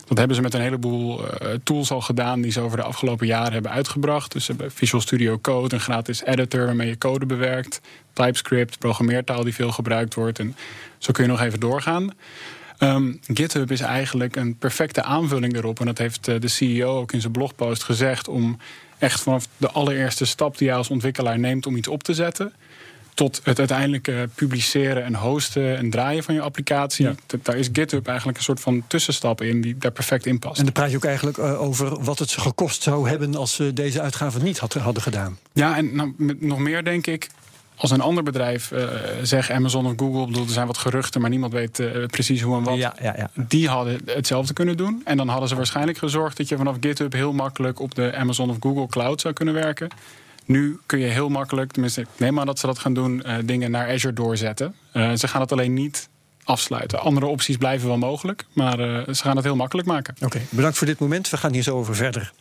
Dat 0.08 0.18
hebben 0.18 0.36
ze 0.36 0.42
met 0.42 0.54
een 0.54 0.62
heleboel 0.62 1.24
uh, 1.24 1.50
tools 1.64 1.92
al 1.92 2.02
gedaan 2.02 2.42
die 2.42 2.52
ze 2.52 2.62
over 2.62 2.78
de 2.78 2.84
afgelopen 2.84 3.28
jaren 3.28 3.54
hebben 3.54 3.72
uitgebracht. 3.72 4.32
Dus 4.32 4.46
ze 4.46 4.52
hebben 4.52 4.72
Visual 4.72 5.02
Studio 5.02 5.40
Code, 5.40 5.76
een 5.76 5.82
gratis 5.82 6.24
editor 6.24 6.66
waarmee 6.66 6.88
je 6.88 6.98
code 6.98 7.26
bewerkt. 7.26 7.82
TypeScript, 8.14 8.80
programmeertaal 8.80 9.44
die 9.44 9.54
veel 9.54 9.72
gebruikt 9.72 10.14
wordt. 10.14 10.40
En 10.40 10.56
zo 10.98 11.12
kun 11.12 11.24
je 11.24 11.30
nog 11.30 11.42
even 11.42 11.60
doorgaan. 11.60 12.14
Um, 12.80 13.20
GitHub 13.34 13.72
is 13.72 13.82
eigenlijk 13.82 14.36
een 14.36 14.58
perfecte 14.58 15.04
aanvulling 15.04 15.56
erop. 15.56 15.80
En 15.80 15.86
dat 15.86 15.98
heeft 15.98 16.28
uh, 16.28 16.40
de 16.40 16.48
CEO 16.48 16.98
ook 16.98 17.12
in 17.12 17.22
zijn 17.22 17.34
blogpost 17.34 17.84
gezegd. 17.84 18.28
Om 18.28 18.58
echt 18.98 19.22
vanaf 19.22 19.48
de 19.58 19.72
allereerste 19.72 20.26
stap 20.26 20.58
die 20.58 20.68
jij 20.68 20.76
als 20.76 20.90
ontwikkelaar 20.90 21.40
neemt 21.40 21.66
om 21.66 21.76
iets 21.76 21.88
op 21.88 22.04
te 22.04 22.14
zetten 22.14 22.54
tot 23.18 23.42
het 23.44 23.60
uiteindelijke 23.60 24.30
publiceren 24.36 25.04
en 25.04 25.16
hosten 25.16 25.78
en 25.78 25.90
draaien 25.90 26.24
van 26.24 26.34
je 26.34 26.42
applicatie. 26.42 27.06
Ja. 27.06 27.16
Daar 27.44 27.56
is 27.56 27.70
GitHub 27.74 28.08
eigenlijk 28.08 28.38
een 28.38 28.44
soort 28.44 28.60
van 28.60 28.84
tussenstap 28.88 29.42
in 29.42 29.62
die 29.62 29.78
daar 29.78 29.92
perfect 29.92 30.26
in 30.26 30.40
past. 30.40 30.58
En 30.58 30.64
dan 30.64 30.74
praat 30.74 30.90
je 30.90 30.96
ook 30.96 31.06
eigenlijk 31.06 31.38
eh, 31.38 31.62
over 31.62 32.04
wat 32.04 32.20
het 32.20 32.32
gekost 32.32 32.84
zou 32.84 33.10
hebben 33.10 33.36
als 33.36 33.56
ze 33.56 33.74
deze 33.74 34.02
uitgave 34.02 34.42
niet 34.42 34.58
had, 34.58 34.74
hadden 34.74 35.04
gedaan. 35.04 35.38
Ja, 35.54 35.78
en 35.78 35.96
nou, 35.96 36.14
met 36.18 36.42
nog 36.42 36.60
meer 36.60 36.84
denk 36.84 37.08
ik. 37.08 37.30
Als 37.76 37.92
een 37.92 38.02
ander 38.02 38.24
bedrijf, 38.24 38.72
eh 38.72 38.86
zeg 39.22 39.52
Amazon 39.52 39.86
of 39.86 39.94
Google, 39.96 40.26
bedoel, 40.26 40.44
er 40.44 40.50
zijn 40.50 40.68
wat 40.68 40.78
geruchten, 40.78 41.22
maar 41.22 41.30
niemand 41.30 41.54
weet 41.54 41.80
eh, 41.80 42.06
precies 42.06 42.42
hoe 42.42 42.58
en 42.58 42.64
wat. 42.64 42.78
Ja, 42.78 42.96
ja, 43.02 43.14
ja. 43.18 43.30
Die 43.48 43.68
hadden 43.68 44.00
hetzelfde 44.06 44.54
kunnen 44.54 44.78
doen. 44.78 45.02
En 45.06 45.18
dan 45.18 45.28
hadden 45.28 45.50
ze 45.50 45.56
waarschijnlijk 45.56 45.98
gezorgd 45.98 46.38
dat 46.38 46.50
je 46.50 46.58
vanaf 46.58 46.76
GitHub 46.80 47.14
heel 47.14 47.34
makkelijk 47.34 47.80
op 47.80 47.96
de 47.96 48.16
Amazon 48.16 48.50
of 48.50 48.58
Google 48.60 48.88
Cloud 48.88 49.22
zou 49.22 49.34
kunnen 49.34 49.54
werken. 49.54 49.90
Nu 50.48 50.80
kun 50.86 51.00
je 51.00 51.06
heel 51.06 51.30
makkelijk, 51.30 51.72
tenminste, 51.72 52.02
ik 52.02 52.08
neem 52.18 52.40
aan 52.40 52.46
dat 52.46 52.60
ze 52.60 52.66
dat 52.66 52.80
gaan 52.80 52.94
doen, 52.94 53.24
eh, 53.24 53.36
dingen 53.46 53.72
naar 53.72 53.88
Azure 53.88 54.14
doorzetten. 54.14 54.76
Eh, 54.92 55.14
ze 55.14 55.28
gaan 55.28 55.42
het 55.42 55.52
alleen 55.52 55.74
niet 55.74 56.10
afsluiten. 56.44 57.00
Andere 57.00 57.26
opties 57.26 57.58
blijven 57.58 57.88
wel 57.88 57.98
mogelijk, 57.98 58.46
maar 58.54 58.80
eh, 58.80 59.14
ze 59.14 59.24
gaan 59.24 59.36
het 59.36 59.46
heel 59.46 59.56
makkelijk 59.56 59.88
maken. 59.88 60.16
Oké, 60.24 60.42
bedankt 60.50 60.78
voor 60.78 60.88
dit 60.88 61.00
moment. 61.00 61.30
We 61.30 61.38
gaan 61.38 61.54
hier 61.54 61.64
zo 61.64 61.78
over 61.78 61.96
verder. 61.96 62.32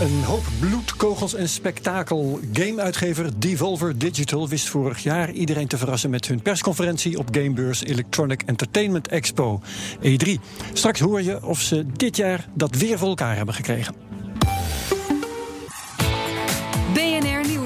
Een 0.00 0.22
hoop 0.22 0.44
bloed, 0.60 0.96
kogels 0.96 1.34
en 1.34 1.48
spektakel. 1.48 2.40
Gameuitgever 2.52 3.40
Devolver 3.40 3.98
Digital 3.98 4.48
wist 4.48 4.68
vorig 4.68 4.98
jaar 4.98 5.30
iedereen 5.30 5.66
te 5.66 5.78
verrassen 5.78 6.10
met 6.10 6.26
hun 6.26 6.42
persconferentie 6.42 7.18
op 7.18 7.28
gamebeurs 7.30 7.84
Electronic 7.84 8.42
Entertainment 8.42 9.08
Expo 9.08 9.60
E3. 10.02 10.30
Straks 10.72 11.00
hoor 11.00 11.22
je 11.22 11.44
of 11.44 11.60
ze 11.60 11.86
dit 11.92 12.16
jaar 12.16 12.48
dat 12.54 12.76
weer 12.76 12.98
voor 12.98 13.08
elkaar 13.08 13.36
hebben 13.36 13.54
gekregen. 13.54 13.94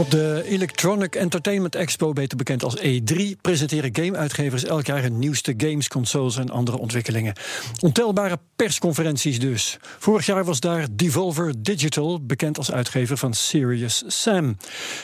Op 0.00 0.10
de 0.10 0.42
Electronic 0.46 1.14
Entertainment 1.14 1.74
Expo, 1.74 2.12
beter 2.12 2.36
bekend 2.36 2.64
als 2.64 2.76
E3, 2.76 3.40
presenteren 3.40 3.90
gameuitgevers 3.92 4.64
elk 4.64 4.86
jaar 4.86 5.02
hun 5.02 5.18
nieuwste 5.18 5.54
games, 5.56 5.88
consoles 5.88 6.36
en 6.36 6.50
andere 6.50 6.78
ontwikkelingen. 6.78 7.34
Ontelbare 7.80 8.38
persconferenties 8.56 9.40
dus. 9.40 9.78
Vorig 9.98 10.26
jaar 10.26 10.44
was 10.44 10.60
daar 10.60 10.86
Devolver 10.92 11.62
Digital, 11.62 12.24
bekend 12.24 12.58
als 12.58 12.72
uitgever 12.72 13.16
van 13.16 13.34
Serious 13.34 14.04
Sam. 14.06 14.56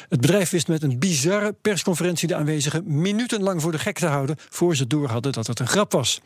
Het 0.09 0.21
bedrijf 0.21 0.51
wist 0.51 0.69
met 0.69 0.83
een 0.83 0.99
bizarre 0.99 1.55
persconferentie 1.63 2.29
de 2.29 2.35
aanwezigen 2.35 3.01
minutenlang 3.01 3.63
voor 3.63 3.73
de 3.73 3.79
gek 3.79 3.99
te 3.99 4.07
houden, 4.07 4.37
voor 4.49 4.77
ze 4.77 4.87
door 4.87 5.09
hadden 5.09 5.33
dat 5.33 5.47
het 5.47 5.61
een 5.61 5.69
grap 5.69 5.93
was. 5.93 6.21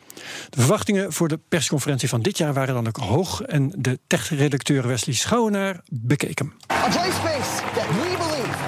De 0.49 0.59
verwachtingen 0.59 1.13
voor 1.13 1.27
de 1.27 1.39
persconferentie 1.49 2.09
van 2.09 2.21
dit 2.21 2.37
jaar 2.37 2.53
waren 2.53 2.73
dan 2.73 2.87
ook 2.87 2.97
hoog 2.97 3.41
en 3.41 3.73
de 3.77 3.99
tech-redacteur 4.07 4.87
Wesley 4.87 5.15
Schouwenaar 5.15 5.81
bekeek 5.89 6.39
hem. 6.39 6.53
A 6.71 6.89
play 6.89 7.11
space 7.11 7.63
that 7.73 8.60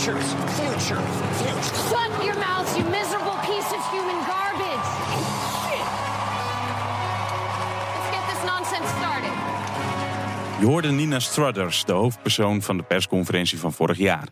future's 0.00 0.32
future. 0.56 1.02
Future. 1.36 1.88
Shut 1.88 2.24
your 2.24 2.38
mouth, 2.38 2.78
you 2.78 2.84
miserable 2.84 3.38
piece 3.48 3.70
of 3.76 3.80
human 3.92 4.18
garbage! 4.32 4.86
Let's 7.94 8.10
get 8.14 8.24
this 8.30 8.42
nonsense 8.44 8.88
started. 8.98 9.32
Je 10.60 10.66
hoorde 10.66 10.90
Nina 10.90 11.18
Struthers, 11.18 11.84
de 11.84 11.92
hoofdpersoon 11.92 12.62
van 12.62 12.76
de 12.76 12.82
persconferentie 12.82 13.58
van 13.58 13.72
vorig 13.72 13.98
jaar. 13.98 14.28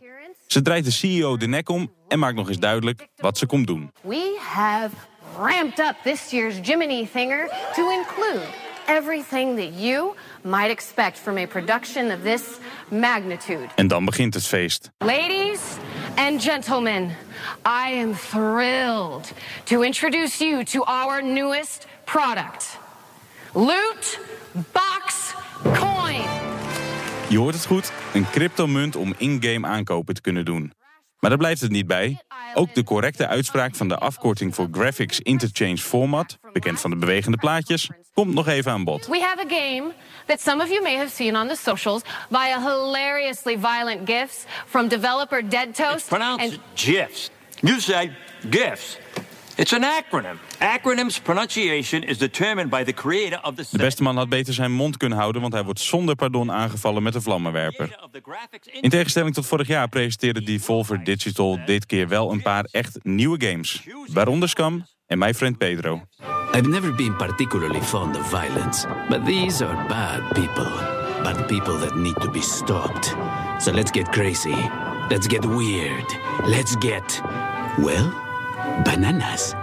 Ze 0.47 0.63
draait 0.63 0.85
de 0.85 0.91
CEO 0.91 1.37
de 1.37 1.47
nek 1.47 1.69
om 1.69 1.93
en 2.09 2.19
maakt 2.19 2.37
nog 2.37 2.49
eens 2.49 2.59
duidelijk 2.59 3.09
wat 3.17 3.39
ze 3.39 3.47
komt 3.47 3.67
doen. 3.67 3.93
We 4.01 4.39
have 4.41 4.95
ramped 5.37 5.79
up 5.79 5.95
this 6.03 6.31
year's 6.31 6.55
Jiminy 6.63 7.09
Thinger 7.13 7.49
to 7.75 7.91
include 7.91 8.68
everything 8.89 9.57
that 9.57 9.73
you 9.73 10.15
might 10.43 10.71
expect 10.71 11.19
from 11.19 11.39
a 11.39 11.47
production 11.47 12.11
of 12.11 12.23
this 12.23 12.43
magnitude. 12.89 13.69
En 13.75 13.89
dan 13.89 14.05
begint 14.05 14.35
het 14.35 14.47
feest. 14.47 14.91
Ladies 14.99 15.61
and 16.17 16.43
gentlemen, 16.43 17.11
I 17.65 17.93
am 17.93 18.15
thrilled 18.15 19.33
to 19.65 19.83
introduce 19.83 20.45
you 20.45 20.65
to 20.65 20.85
our 20.85 21.23
newest 21.23 21.87
product 22.05 22.79
Loot 23.53 24.21
Box 24.53 25.35
Coin. 25.63 26.23
Je 27.29 27.39
hoort 27.39 27.55
het 27.55 27.67
goed, 27.67 27.93
een 28.15 28.31
cryptomunt 28.31 28.97
om 28.97 29.15
in-game 29.17 29.67
aankopen 29.67 30.15
te 30.15 30.21
kunnen 30.21 30.45
doen. 30.45 30.73
Maar 31.19 31.31
daar 31.31 31.39
blijft 31.39 31.61
het 31.61 31.71
niet 31.71 31.87
bij. 31.87 32.23
Ook 32.55 32.75
de 32.75 32.85
correcte 32.85 33.27
uitspraak 33.27 33.75
van 33.75 33.89
de 33.89 33.99
afkorting 33.99 34.55
voor 34.55 34.69
Graphics 34.73 35.21
Interchange 35.21 35.79
Format, 35.79 36.39
bekend 36.53 36.81
van 36.81 36.91
de 36.91 36.97
bewegende 36.97 37.37
plaatjes, 37.37 37.91
komt 38.15 38.35
nog 38.35 38.47
even 38.47 38.73
aan 38.73 38.85
bod. 38.85 39.07
We 39.07 39.21
have 39.21 39.41
a 39.41 39.49
game 39.49 39.93
that 40.27 40.41
some 40.41 40.63
of 40.63 40.69
you 40.69 40.83
may 40.83 40.97
have 40.97 41.11
seen 41.11 41.37
on 41.37 41.49
the 41.49 41.57
socials 41.57 42.03
via 42.31 42.61
hilariously 42.61 43.59
violent 43.59 44.11
gifs 44.11 44.45
from 44.67 44.89
developer 44.89 45.49
Dead 45.49 45.75
Toast. 45.75 46.09
Pronounce 46.09 46.59
GIFs. 46.75 47.31
You 47.61 47.81
say 47.81 48.17
GIFs. 48.51 48.99
It's 49.59 49.73
an 49.73 49.83
acronym. 49.83 50.39
Acronyms 50.61 51.23
pronunciation 51.23 52.05
is 52.05 52.19
determined 52.19 52.71
by 52.71 52.85
the 52.85 52.93
creator 52.93 53.41
of 53.43 53.55
the 53.55 53.67
De 53.71 53.79
beste 53.79 54.03
man 54.03 54.17
had 54.17 54.29
beter 54.29 54.55
zijn 54.55 54.73
mond 54.73 54.97
kunnen 54.97 55.19
houden, 55.19 55.41
want 55.41 55.53
hij 55.53 55.65
wordt 55.65 55.81
zonder 55.81 56.15
pardon 56.15 56.53
aangevallen 56.53 57.03
met 57.03 57.15
een 57.15 57.23
vlammenwerper. 57.23 57.99
In 58.81 58.91
tegenstelling 58.91 59.35
tot 59.35 59.47
vorig 59.47 59.67
jaar 59.67 59.89
presenteerde 59.89 60.43
Devolver 60.43 61.05
Digital 61.05 61.59
dit 61.65 61.87
keer 61.87 62.09
wel 62.09 62.33
een 62.33 62.43
paar 62.43 62.69
echt 62.71 62.99
nieuwe 63.03 63.47
games. 63.47 63.87
Waaronder 64.13 64.49
Scam 64.49 64.87
en 65.07 65.19
My 65.19 65.35
Friend 65.35 65.59
Pedro. 65.59 66.03
I've 66.55 66.69
never 66.69 66.95
been 66.95 67.17
particularly 67.17 67.83
fond 67.83 68.17
of 68.17 68.29
violence, 68.29 68.87
but 69.09 69.25
these 69.27 69.65
are 69.67 69.87
bad 69.87 70.29
people. 70.33 70.73
Bad 71.23 71.47
people 71.47 71.79
that 71.79 71.95
need 71.95 72.21
to 72.21 72.31
be 72.31 72.43
stopped. 72.43 73.17
So 73.59 73.73
let's 73.73 73.91
get 73.91 74.09
crazy. 74.09 74.69
Let's 75.09 75.27
get 75.27 75.45
weird. 75.45 76.17
Let's 76.45 76.77
get, 76.79 77.23
well, 77.79 78.28
bananas. 78.83 79.55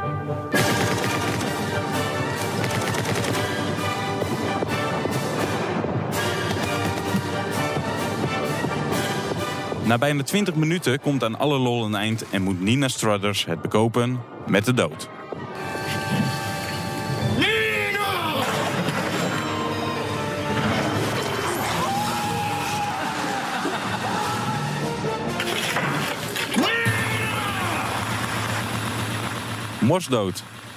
Na 9.85 9.97
bijna 9.97 10.23
20 10.23 10.55
minuten 10.55 10.99
komt 10.99 11.23
aan 11.23 11.39
alle 11.39 11.57
lol 11.57 11.85
een 11.85 11.95
eind 11.95 12.29
en 12.29 12.41
moet 12.41 12.61
Nina 12.61 12.87
Struthers 12.87 13.45
het 13.45 13.61
bekopen 13.61 14.19
met 14.47 14.65
de 14.65 14.73
dood. 14.73 15.09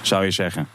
Zou 0.01 0.23
je 0.23 0.31
zeggen. 0.31 0.67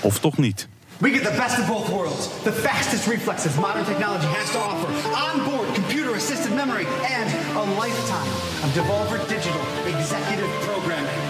Of 0.00 0.18
toch 0.18 0.36
niet. 0.36 0.68
We 0.98 1.10
get 1.10 1.24
the 1.24 1.36
best 1.36 1.58
of 1.58 1.66
both 1.66 1.88
worlds. 1.88 2.28
The 2.42 2.52
fastest 2.52 3.06
reflexes 3.06 3.54
modern 3.56 3.84
technology 3.84 4.26
has 4.26 4.50
to 4.50 4.58
offer. 4.58 4.88
Onboard 5.14 5.74
computer 5.74 6.14
assisted 6.14 6.52
memory 6.54 6.86
and 7.18 7.28
a 7.56 7.64
lifetime 7.80 8.30
of 8.64 8.74
Devolver 8.74 9.18
Digital 9.28 9.64
executive 9.86 10.50
programming. 10.68 11.20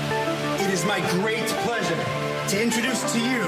It 0.65 0.71
is 0.73 0.85
my 0.85 1.01
great 1.21 1.47
pleasure 1.65 2.03
to 2.49 2.63
introduce 2.63 3.13
to 3.13 3.19
you 3.19 3.47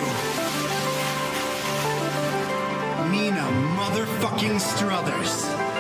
Nina 3.11 3.47
motherfucking 3.77 4.61
Struthers. 4.61 5.72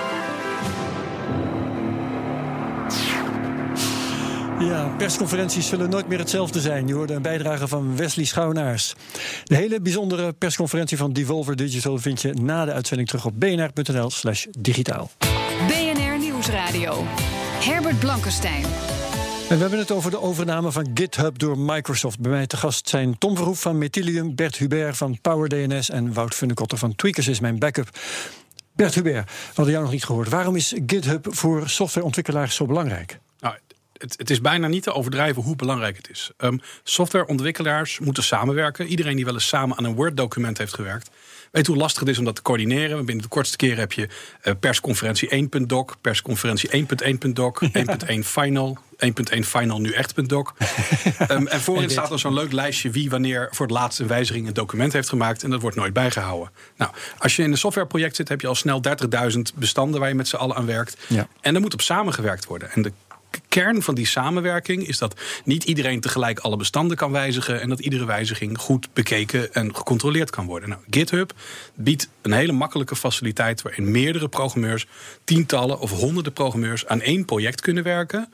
Ja, 4.66 4.94
persconferenties 4.96 5.68
zullen 5.68 5.90
nooit 5.90 6.08
meer 6.08 6.18
hetzelfde 6.18 6.60
zijn. 6.60 6.86
Je 6.86 6.94
hoorde 6.94 7.14
een 7.14 7.22
bijdrage 7.22 7.68
van 7.68 7.96
Wesley 7.96 8.24
Schouwenaars. 8.24 8.94
De 9.44 9.56
hele 9.56 9.80
bijzondere 9.80 10.32
persconferentie 10.32 10.96
van 10.96 11.12
Devolver 11.12 11.56
Digital 11.56 11.98
vind 11.98 12.22
je 12.22 12.34
na 12.34 12.64
de 12.64 12.72
uitzending 12.72 13.08
terug 13.08 13.24
op 13.24 13.40
bnr.nl 13.40 14.10
slash 14.10 14.46
digitaal. 14.58 15.10
BNR 15.66 16.18
Nieuwsradio. 16.18 17.04
Herbert 17.60 17.98
Blankenstein. 17.98 18.64
En 19.48 19.56
we 19.56 19.60
hebben 19.60 19.78
het 19.78 19.90
over 19.90 20.10
de 20.10 20.20
overname 20.20 20.72
van 20.72 20.90
GitHub 20.94 21.38
door 21.38 21.58
Microsoft. 21.58 22.20
Bij 22.20 22.30
mij 22.30 22.46
te 22.46 22.56
gast 22.56 22.88
zijn 22.88 23.18
Tom 23.18 23.36
Verhoef 23.36 23.60
van 23.60 23.78
Metilium, 23.78 24.34
Bert 24.34 24.56
Hubert 24.56 24.96
van 24.96 25.20
PowerDNS 25.20 25.90
en 25.90 26.12
Wout 26.12 26.34
Funnekotter 26.34 26.78
van 26.78 26.94
Tweakers 26.94 27.28
is 27.28 27.40
mijn 27.40 27.58
backup. 27.58 27.88
Bert 28.74 28.94
Hubert, 28.94 29.30
we 29.30 29.52
hadden 29.54 29.72
jou 29.72 29.82
nog 29.84 29.92
niet 29.92 30.04
gehoord. 30.04 30.28
Waarom 30.28 30.56
is 30.56 30.74
GitHub 30.86 31.26
voor 31.30 31.68
softwareontwikkelaars 31.68 32.54
zo 32.54 32.66
belangrijk? 32.66 33.20
Het, 34.02 34.14
het 34.18 34.30
is 34.30 34.40
bijna 34.40 34.66
niet 34.66 34.82
te 34.82 34.92
overdrijven 34.92 35.42
hoe 35.42 35.56
belangrijk 35.56 35.96
het 35.96 36.10
is. 36.10 36.30
Um, 36.38 36.60
softwareontwikkelaars 36.82 37.98
moeten 37.98 38.22
samenwerken. 38.22 38.86
Iedereen 38.86 39.16
die 39.16 39.24
wel 39.24 39.34
eens 39.34 39.48
samen 39.48 39.76
aan 39.76 39.84
een 39.84 39.94
Word-document 39.94 40.58
heeft 40.58 40.74
gewerkt, 40.74 41.10
weet 41.50 41.66
hoe 41.66 41.76
lastig 41.76 42.00
het 42.00 42.08
is 42.08 42.18
om 42.18 42.24
dat 42.24 42.34
te 42.34 42.42
coördineren. 42.42 43.04
Binnen 43.04 43.24
de 43.24 43.30
kortste 43.30 43.56
keer 43.56 43.76
heb 43.76 43.92
je 43.92 44.08
uh, 44.44 44.52
persconferentie 44.60 45.48
1.doc, 45.48 45.94
persconferentie 46.00 46.86
1.1.doc, 46.86 47.62
1.1 47.62 48.18
final, 48.36 48.78
1.1 49.06 49.38
final 49.38 49.80
nu 49.80 49.92
echt.doc. 49.92 50.52
um, 51.28 51.46
en 51.54 51.60
voorin 51.60 51.90
staat 51.90 52.10
er 52.10 52.18
zo'n 52.18 52.34
leuk 52.34 52.52
lijstje 52.52 52.90
wie 52.90 53.10
wanneer 53.10 53.48
voor 53.50 53.66
het 53.66 53.74
laatst 53.74 53.98
een 54.00 54.06
wijziging 54.06 54.46
een 54.46 54.54
document 54.54 54.92
heeft 54.92 55.08
gemaakt. 55.08 55.42
En 55.42 55.50
dat 55.50 55.60
wordt 55.60 55.76
nooit 55.76 55.92
bijgehouden. 55.92 56.50
Nou, 56.76 56.90
als 57.18 57.36
je 57.36 57.42
in 57.42 57.50
een 57.50 57.58
softwareproject 57.58 58.16
zit, 58.16 58.28
heb 58.28 58.40
je 58.40 58.46
al 58.46 58.54
snel 58.54 58.80
30.000 59.34 59.38
bestanden 59.54 60.00
waar 60.00 60.08
je 60.08 60.14
met 60.14 60.28
z'n 60.28 60.36
allen 60.36 60.56
aan 60.56 60.66
werkt. 60.66 60.96
Ja. 61.06 61.28
En 61.40 61.54
er 61.54 61.60
moet 61.60 61.72
op 61.72 61.80
samengewerkt 61.80 62.44
worden. 62.44 62.70
En 62.70 62.82
de 62.82 62.92
kern 63.52 63.82
van 63.82 63.94
die 63.94 64.06
samenwerking 64.06 64.88
is 64.88 64.98
dat 64.98 65.20
niet 65.44 65.64
iedereen 65.64 66.00
tegelijk 66.00 66.38
alle 66.38 66.56
bestanden 66.56 66.96
kan 66.96 67.12
wijzigen 67.12 67.60
en 67.60 67.68
dat 67.68 67.80
iedere 67.80 68.04
wijziging 68.04 68.58
goed 68.58 68.92
bekeken 68.92 69.54
en 69.54 69.74
gecontroleerd 69.74 70.30
kan 70.30 70.46
worden. 70.46 70.68
Nou, 70.68 70.80
GitHub 70.90 71.32
biedt 71.74 72.08
een 72.22 72.32
hele 72.32 72.52
makkelijke 72.52 72.96
faciliteit 72.96 73.62
waarin 73.62 73.90
meerdere 73.90 74.28
programmeurs, 74.28 74.86
tientallen 75.24 75.80
of 75.80 75.90
honderden 75.90 76.32
programmeurs 76.32 76.86
aan 76.86 77.00
één 77.00 77.24
project 77.24 77.60
kunnen 77.60 77.84
werken 77.84 78.32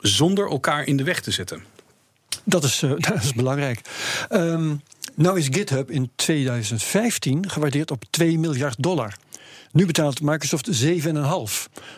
zonder 0.00 0.50
elkaar 0.50 0.86
in 0.86 0.96
de 0.96 1.04
weg 1.04 1.20
te 1.20 1.30
zitten. 1.30 1.64
Dat 2.44 2.64
is, 2.64 2.82
uh, 2.82 2.90
dat 3.08 3.22
is 3.22 3.32
belangrijk. 3.32 3.80
Um, 4.30 4.82
nou 5.14 5.38
is 5.38 5.48
GitHub 5.50 5.90
in 5.90 6.10
2015 6.16 7.50
gewaardeerd 7.50 7.90
op 7.90 8.04
2 8.10 8.38
miljard 8.38 8.82
dollar. 8.82 9.14
Nu 9.74 9.86
betaalt 9.86 10.20
Microsoft 10.20 10.84
7,5. 10.84 10.92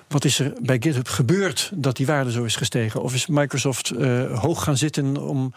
Wat 0.09 0.25
is 0.25 0.39
er 0.39 0.53
bij 0.63 0.77
GitHub 0.81 1.09
gebeurd 1.09 1.71
dat 1.75 1.97
die 1.97 2.07
waarde 2.07 2.31
zo 2.31 2.45
is 2.45 2.57
gestegen? 2.57 3.03
Of 3.03 3.15
is 3.15 3.27
Microsoft 3.27 3.93
uh, 3.93 4.41
hoog 4.41 4.63
gaan 4.63 4.77
zitten 4.77 5.17
om 5.17 5.55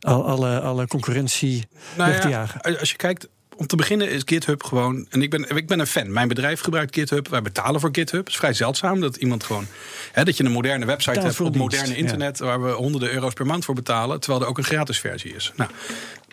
al, 0.00 0.26
alle, 0.26 0.60
alle 0.60 0.86
concurrentie 0.86 1.68
nou 1.96 2.10
weg 2.10 2.20
te 2.20 2.28
ja, 2.28 2.34
jagen? 2.34 2.78
Als 2.78 2.90
je 2.90 2.96
kijkt, 2.96 3.28
om 3.56 3.66
te 3.66 3.76
beginnen 3.76 4.10
is 4.10 4.22
GitHub 4.24 4.62
gewoon. 4.62 5.06
En 5.10 5.22
ik 5.22 5.30
ben, 5.30 5.56
ik 5.56 5.66
ben 5.66 5.80
een 5.80 5.86
fan. 5.86 6.12
Mijn 6.12 6.28
bedrijf 6.28 6.60
gebruikt 6.60 6.94
GitHub. 6.94 7.28
Wij 7.28 7.42
betalen 7.42 7.80
voor 7.80 7.90
GitHub. 7.92 8.20
Het 8.20 8.28
is 8.28 8.36
vrij 8.36 8.52
zeldzaam 8.52 9.00
dat 9.00 9.16
iemand 9.16 9.44
gewoon. 9.44 9.66
Hè, 10.12 10.24
dat 10.24 10.36
je 10.36 10.44
een 10.44 10.52
moderne 10.52 10.86
website 10.86 11.20
hebt 11.20 11.40
op 11.40 11.52
dienst, 11.52 11.58
moderne 11.58 11.96
internet. 11.96 12.38
waar 12.38 12.62
we 12.62 12.70
honderden 12.70 13.12
euro's 13.12 13.34
per 13.34 13.46
maand 13.46 13.64
voor 13.64 13.74
betalen. 13.74 14.20
terwijl 14.20 14.42
er 14.42 14.48
ook 14.48 14.58
een 14.58 14.64
gratis 14.64 14.98
versie 14.98 15.34
is. 15.34 15.52
Nou, 15.56 15.70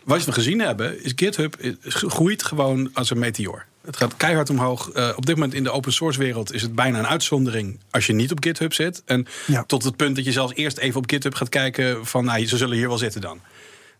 wat 0.03 0.25
we 0.25 0.31
gezien 0.31 0.59
hebben, 0.59 1.03
is 1.03 1.11
GitHub 1.15 1.55
groeit 1.87 2.43
gewoon 2.43 2.89
als 2.93 3.09
een 3.09 3.19
meteoor. 3.19 3.65
Het 3.85 3.97
gaat 3.97 4.17
keihard 4.17 4.49
omhoog. 4.49 4.91
Eh, 4.91 5.13
op 5.15 5.25
dit 5.25 5.35
moment 5.35 5.53
in 5.53 5.63
de 5.63 5.71
open 5.71 5.93
source 5.93 6.19
wereld 6.19 6.53
is 6.53 6.61
het 6.61 6.75
bijna 6.75 6.99
een 6.99 7.07
uitzondering 7.07 7.79
als 7.89 8.05
je 8.05 8.13
niet 8.13 8.31
op 8.31 8.43
GitHub 8.43 8.73
zit. 8.73 9.01
En 9.05 9.27
tot 9.67 9.83
het 9.83 9.95
punt 9.95 10.15
dat 10.15 10.25
je 10.25 10.31
zelfs 10.31 10.53
eerst 10.53 10.77
even 10.77 10.97
op 10.97 11.09
GitHub 11.09 11.33
gaat 11.33 11.49
kijken 11.49 12.05
van 12.05 12.25
nou, 12.25 12.47
ze 12.47 12.57
zullen 12.57 12.77
hier 12.77 12.87
wel 12.87 12.97
zitten 12.97 13.21
dan. 13.21 13.39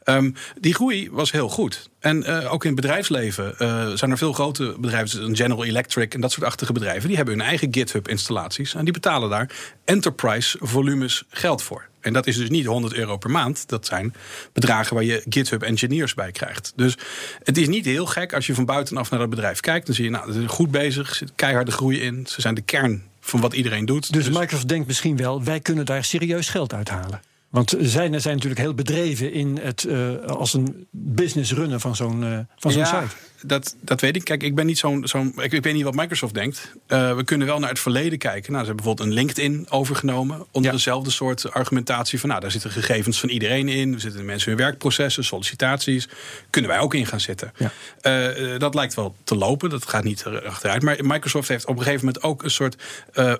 Ehm, 0.05 0.31
die 0.59 0.73
groei 0.73 1.09
was 1.11 1.31
heel 1.31 1.49
goed. 1.49 1.89
En 1.99 2.23
eh, 2.23 2.53
ook 2.53 2.63
in 2.63 2.71
het 2.71 2.81
bedrijfsleven 2.81 3.59
eh, 3.59 3.89
zijn 3.93 4.11
er 4.11 4.17
veel 4.17 4.33
grote 4.33 4.75
bedrijven, 4.79 5.35
General 5.35 5.65
Electric 5.65 6.13
en 6.13 6.21
dat 6.21 6.31
soort 6.31 6.45
achtige 6.45 6.73
bedrijven, 6.73 7.07
die 7.07 7.17
hebben 7.17 7.37
hun 7.37 7.45
eigen 7.45 7.67
GitHub-installaties 7.71 8.73
en 8.73 8.83
die 8.83 8.93
betalen 8.93 9.29
daar 9.29 9.49
enterprise 9.85 10.57
volumes 10.61 11.23
geld 11.29 11.61
voor. 11.61 11.87
En 11.99 12.13
dat 12.13 12.27
is 12.27 12.37
dus 12.37 12.49
niet 12.49 12.65
100 12.65 12.93
euro 12.93 13.17
per 13.17 13.31
maand. 13.31 13.69
Dat 13.69 13.85
zijn 13.85 14.13
bedragen 14.53 14.95
waar 14.95 15.03
je 15.03 15.23
GitHub 15.29 15.63
engineers 15.63 16.13
bij 16.13 16.31
krijgt. 16.31 16.73
Dus 16.75 16.97
het 17.43 17.57
is 17.57 17.67
niet 17.67 17.85
heel 17.85 18.05
gek 18.05 18.33
als 18.33 18.47
je 18.47 18.55
van 18.55 18.65
buitenaf 18.65 19.09
naar 19.09 19.19
dat 19.19 19.29
bedrijf 19.29 19.59
kijkt. 19.59 19.85
Dan 19.85 19.95
zie 19.95 20.03
je, 20.03 20.11
nou, 20.11 20.25
ze 20.27 20.33
zijn 20.33 20.47
goed 20.47 20.71
bezig, 20.71 21.15
zit 21.15 21.31
keiharde 21.35 21.71
groei 21.71 22.01
in. 22.01 22.25
Ze 22.27 22.41
zijn 22.41 22.55
de 22.55 22.61
kern 22.61 23.03
van 23.19 23.41
wat 23.41 23.53
iedereen 23.53 23.85
doet. 23.85 24.13
Dus 24.13 24.29
Microsoft 24.29 24.67
denkt 24.67 24.87
misschien 24.87 25.17
wel, 25.17 25.43
wij 25.43 25.59
kunnen 25.59 25.85
daar 25.85 26.03
serieus 26.03 26.49
geld 26.49 26.73
uithalen. 26.73 27.21
Want 27.55 27.75
zij 27.79 28.19
zijn 28.19 28.35
natuurlijk 28.35 28.61
heel 28.61 28.73
bedreven 28.73 29.31
in 29.31 29.59
het 29.61 29.83
eh, 29.83 30.15
als 30.25 30.53
een 30.53 30.87
business 30.91 31.53
runnen 31.53 31.79
van 31.79 31.95
zo'n 31.95 32.23
eh, 32.23 32.39
van 32.57 32.71
zo'n 32.71 32.81
ja, 32.81 33.01
site. 33.01 33.15
Dat, 33.47 33.75
dat 33.81 34.01
weet 34.01 34.15
ik. 34.15 34.23
Kijk, 34.23 34.43
ik 34.43 34.55
ben 34.55 34.65
niet 34.65 34.77
zo'n. 34.77 35.07
zo'n 35.07 35.33
ik, 35.37 35.51
ik 35.51 35.63
weet 35.63 35.73
niet 35.73 35.83
wat 35.83 35.95
Microsoft 35.95 36.33
denkt. 36.33 36.71
Uh, 36.87 37.15
we 37.15 37.23
kunnen 37.23 37.47
wel 37.47 37.59
naar 37.59 37.69
het 37.69 37.79
verleden 37.79 38.17
kijken. 38.17 38.51
Nou, 38.51 38.65
ze 38.65 38.71
hebben 38.71 38.75
bijvoorbeeld 38.75 39.07
een 39.07 39.13
LinkedIn 39.13 39.65
overgenomen. 39.69 40.45
Onder 40.51 40.71
dezelfde 40.71 41.11
soort 41.11 41.51
argumentatie 41.51 42.19
van. 42.19 42.29
Nou, 42.29 42.41
daar 42.41 42.51
zitten 42.51 42.71
gegevens 42.71 43.19
van 43.19 43.29
iedereen 43.29 43.67
in. 43.67 43.93
Er 43.93 43.99
zitten 43.99 44.25
mensen 44.25 44.51
in 44.51 44.57
werkprocessen, 44.57 45.23
sollicitaties. 45.23 46.07
Kunnen 46.49 46.71
wij 46.71 46.79
ook 46.79 46.93
in 46.93 47.05
gaan 47.05 47.19
zitten. 47.19 47.51
Uh, 47.57 48.57
dat 48.57 48.73
lijkt 48.73 48.93
wel 48.93 49.15
te 49.23 49.35
lopen. 49.35 49.69
Dat 49.69 49.87
gaat 49.87 50.03
niet 50.03 50.25
achteruit. 50.45 50.81
Maar 50.81 50.97
Microsoft 51.01 51.47
heeft 51.47 51.65
op 51.65 51.77
een 51.77 51.83
gegeven 51.83 52.05
moment 52.05 52.23
ook 52.23 52.43
een 52.43 52.51
soort 52.51 52.77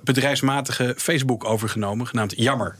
bedrijfsmatige 0.03 0.93
Facebook 0.97 1.45
overgenomen. 1.45 2.07
Genaamd 2.07 2.33
Jammer. 2.37 2.75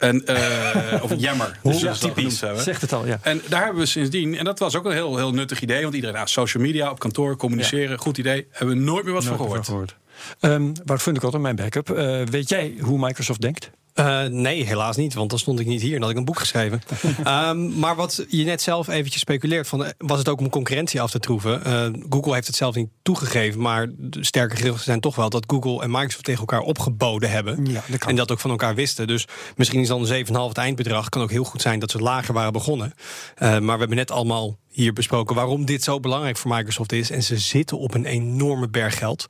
En, 0.00 0.22
uh, 0.30 1.02
of 1.02 1.12
jammer. 1.16 1.58
Dus 1.62 1.80
ja, 1.80 1.92
typisch. 1.92 2.42
Zegt 2.56 2.80
het 2.80 2.92
al, 2.92 3.06
ja. 3.06 3.18
En 3.22 3.42
daar 3.48 3.62
hebben 3.62 3.80
we 3.80 3.86
sindsdien, 3.86 4.36
en 4.36 4.44
dat 4.44 4.58
was 4.58 4.76
ook 4.76 4.84
een 4.84 4.92
heel, 4.92 5.16
heel 5.16 5.32
nuttig 5.32 5.60
idee, 5.60 5.82
want 5.82 5.94
iedereen, 5.94 6.16
nou, 6.16 6.28
social 6.28 6.62
media 6.62 6.90
op 6.90 6.98
kantoor, 6.98 7.36
communiceren, 7.36 7.90
ja. 7.90 7.96
goed 7.96 8.18
idee, 8.18 8.46
hebben 8.50 8.76
we 8.76 8.82
nooit 8.82 9.04
meer 9.04 9.14
wat 9.14 9.24
nooit 9.24 9.36
van 9.36 9.46
gehoord. 9.46 9.66
gehoord. 9.66 9.96
Um, 10.40 10.72
Wout 10.84 11.02
Funderkot, 11.02 11.38
mijn 11.38 11.56
backup. 11.56 11.90
Uh, 11.90 12.22
weet 12.22 12.48
jij 12.48 12.74
hoe 12.80 12.98
Microsoft 12.98 13.40
denkt? 13.40 13.70
Uh, 14.00 14.22
nee, 14.24 14.64
helaas 14.64 14.96
niet, 14.96 15.14
want 15.14 15.30
dan 15.30 15.38
stond 15.38 15.60
ik 15.60 15.66
niet 15.66 15.82
hier 15.82 15.94
en 15.94 16.00
had 16.00 16.10
ik 16.10 16.16
een 16.16 16.24
boek 16.24 16.38
geschreven. 16.38 16.80
um, 17.26 17.72
maar 17.78 17.96
wat 17.96 18.24
je 18.28 18.44
net 18.44 18.62
zelf 18.62 18.88
eventjes 18.88 19.20
speculeert, 19.20 19.68
van, 19.68 19.92
was 19.98 20.18
het 20.18 20.28
ook 20.28 20.40
om 20.40 20.50
concurrentie 20.50 21.00
af 21.00 21.10
te 21.10 21.18
troeven? 21.18 21.62
Uh, 21.66 22.02
Google 22.08 22.34
heeft 22.34 22.46
het 22.46 22.56
zelf 22.56 22.74
niet 22.74 22.88
toegegeven, 23.02 23.60
maar 23.60 23.90
sterke 24.10 24.56
geruchten 24.56 24.84
zijn 24.84 25.00
toch 25.00 25.16
wel 25.16 25.30
dat 25.30 25.44
Google 25.46 25.82
en 25.82 25.90
Microsoft 25.90 26.24
tegen 26.24 26.40
elkaar 26.40 26.60
opgeboden 26.60 27.30
hebben. 27.30 27.66
Ja, 27.66 27.82
dat 27.88 28.04
en 28.04 28.16
dat 28.16 28.30
ook 28.30 28.40
van 28.40 28.50
elkaar 28.50 28.74
wisten. 28.74 29.06
Dus 29.06 29.26
misschien 29.56 29.80
is 29.80 29.88
dan 29.88 30.06
7,5 30.06 30.12
het 30.32 30.56
eindbedrag. 30.56 31.08
Kan 31.08 31.22
ook 31.22 31.30
heel 31.30 31.44
goed 31.44 31.62
zijn 31.62 31.78
dat 31.78 31.90
ze 31.90 31.98
lager 31.98 32.34
waren 32.34 32.52
begonnen. 32.52 32.94
Uh, 33.42 33.48
maar 33.58 33.74
we 33.74 33.78
hebben 33.78 33.96
net 33.96 34.10
allemaal 34.10 34.58
hier 34.70 34.92
besproken 34.92 35.34
waarom 35.34 35.64
dit 35.64 35.82
zo 35.82 36.00
belangrijk 36.00 36.36
voor 36.36 36.50
Microsoft 36.50 36.92
is. 36.92 37.10
En 37.10 37.22
ze 37.22 37.38
zitten 37.38 37.78
op 37.78 37.94
een 37.94 38.04
enorme 38.04 38.68
berg 38.68 38.98
geld. 38.98 39.26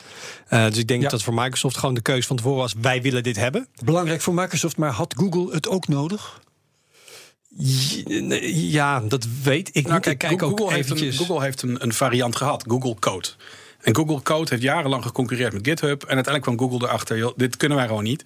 Uh, 0.53 0.67
dus 0.67 0.79
ik 0.79 0.89
denk 0.89 1.03
ja. 1.03 1.09
dat 1.09 1.23
voor 1.23 1.35
Microsoft 1.35 1.77
gewoon 1.77 1.95
de 1.95 2.01
keuze 2.01 2.27
van 2.27 2.37
tevoren 2.37 2.59
was: 2.59 2.75
wij 2.81 3.03
willen 3.03 3.23
dit 3.23 3.37
hebben. 3.37 3.69
Belangrijk 3.85 4.21
voor 4.21 4.35
Microsoft, 4.35 4.77
maar 4.77 4.91
had 4.91 5.15
Google 5.17 5.53
het 5.55 5.69
ook 5.69 5.89
nodig? 5.89 6.41
Ja, 8.53 9.01
dat 9.01 9.27
weet 9.43 9.69
ik 9.73 9.83
nou, 9.83 9.95
niet. 9.95 10.03
Kijk, 10.03 10.19
kijk 10.19 10.41
Google, 10.41 10.65
ook 10.65 10.71
heeft 10.71 10.91
een, 10.91 11.13
Google 11.13 11.43
heeft 11.43 11.63
een, 11.63 11.83
een 11.83 11.93
variant 11.93 12.37
gehad, 12.37 12.65
Google 12.69 12.95
Code. 12.99 13.29
En 13.83 13.97
Google 13.97 14.23
Code 14.23 14.51
heeft 14.51 14.63
jarenlang 14.63 15.03
geconcurreerd 15.03 15.53
met 15.53 15.67
GitHub. 15.67 16.03
En 16.03 16.15
uiteindelijk 16.15 16.43
kwam 16.43 16.59
Google 16.59 16.89
erachter, 16.89 17.33
dit 17.37 17.57
kunnen 17.57 17.79
wij 17.79 17.87
gewoon 17.87 18.05
niet. 18.05 18.25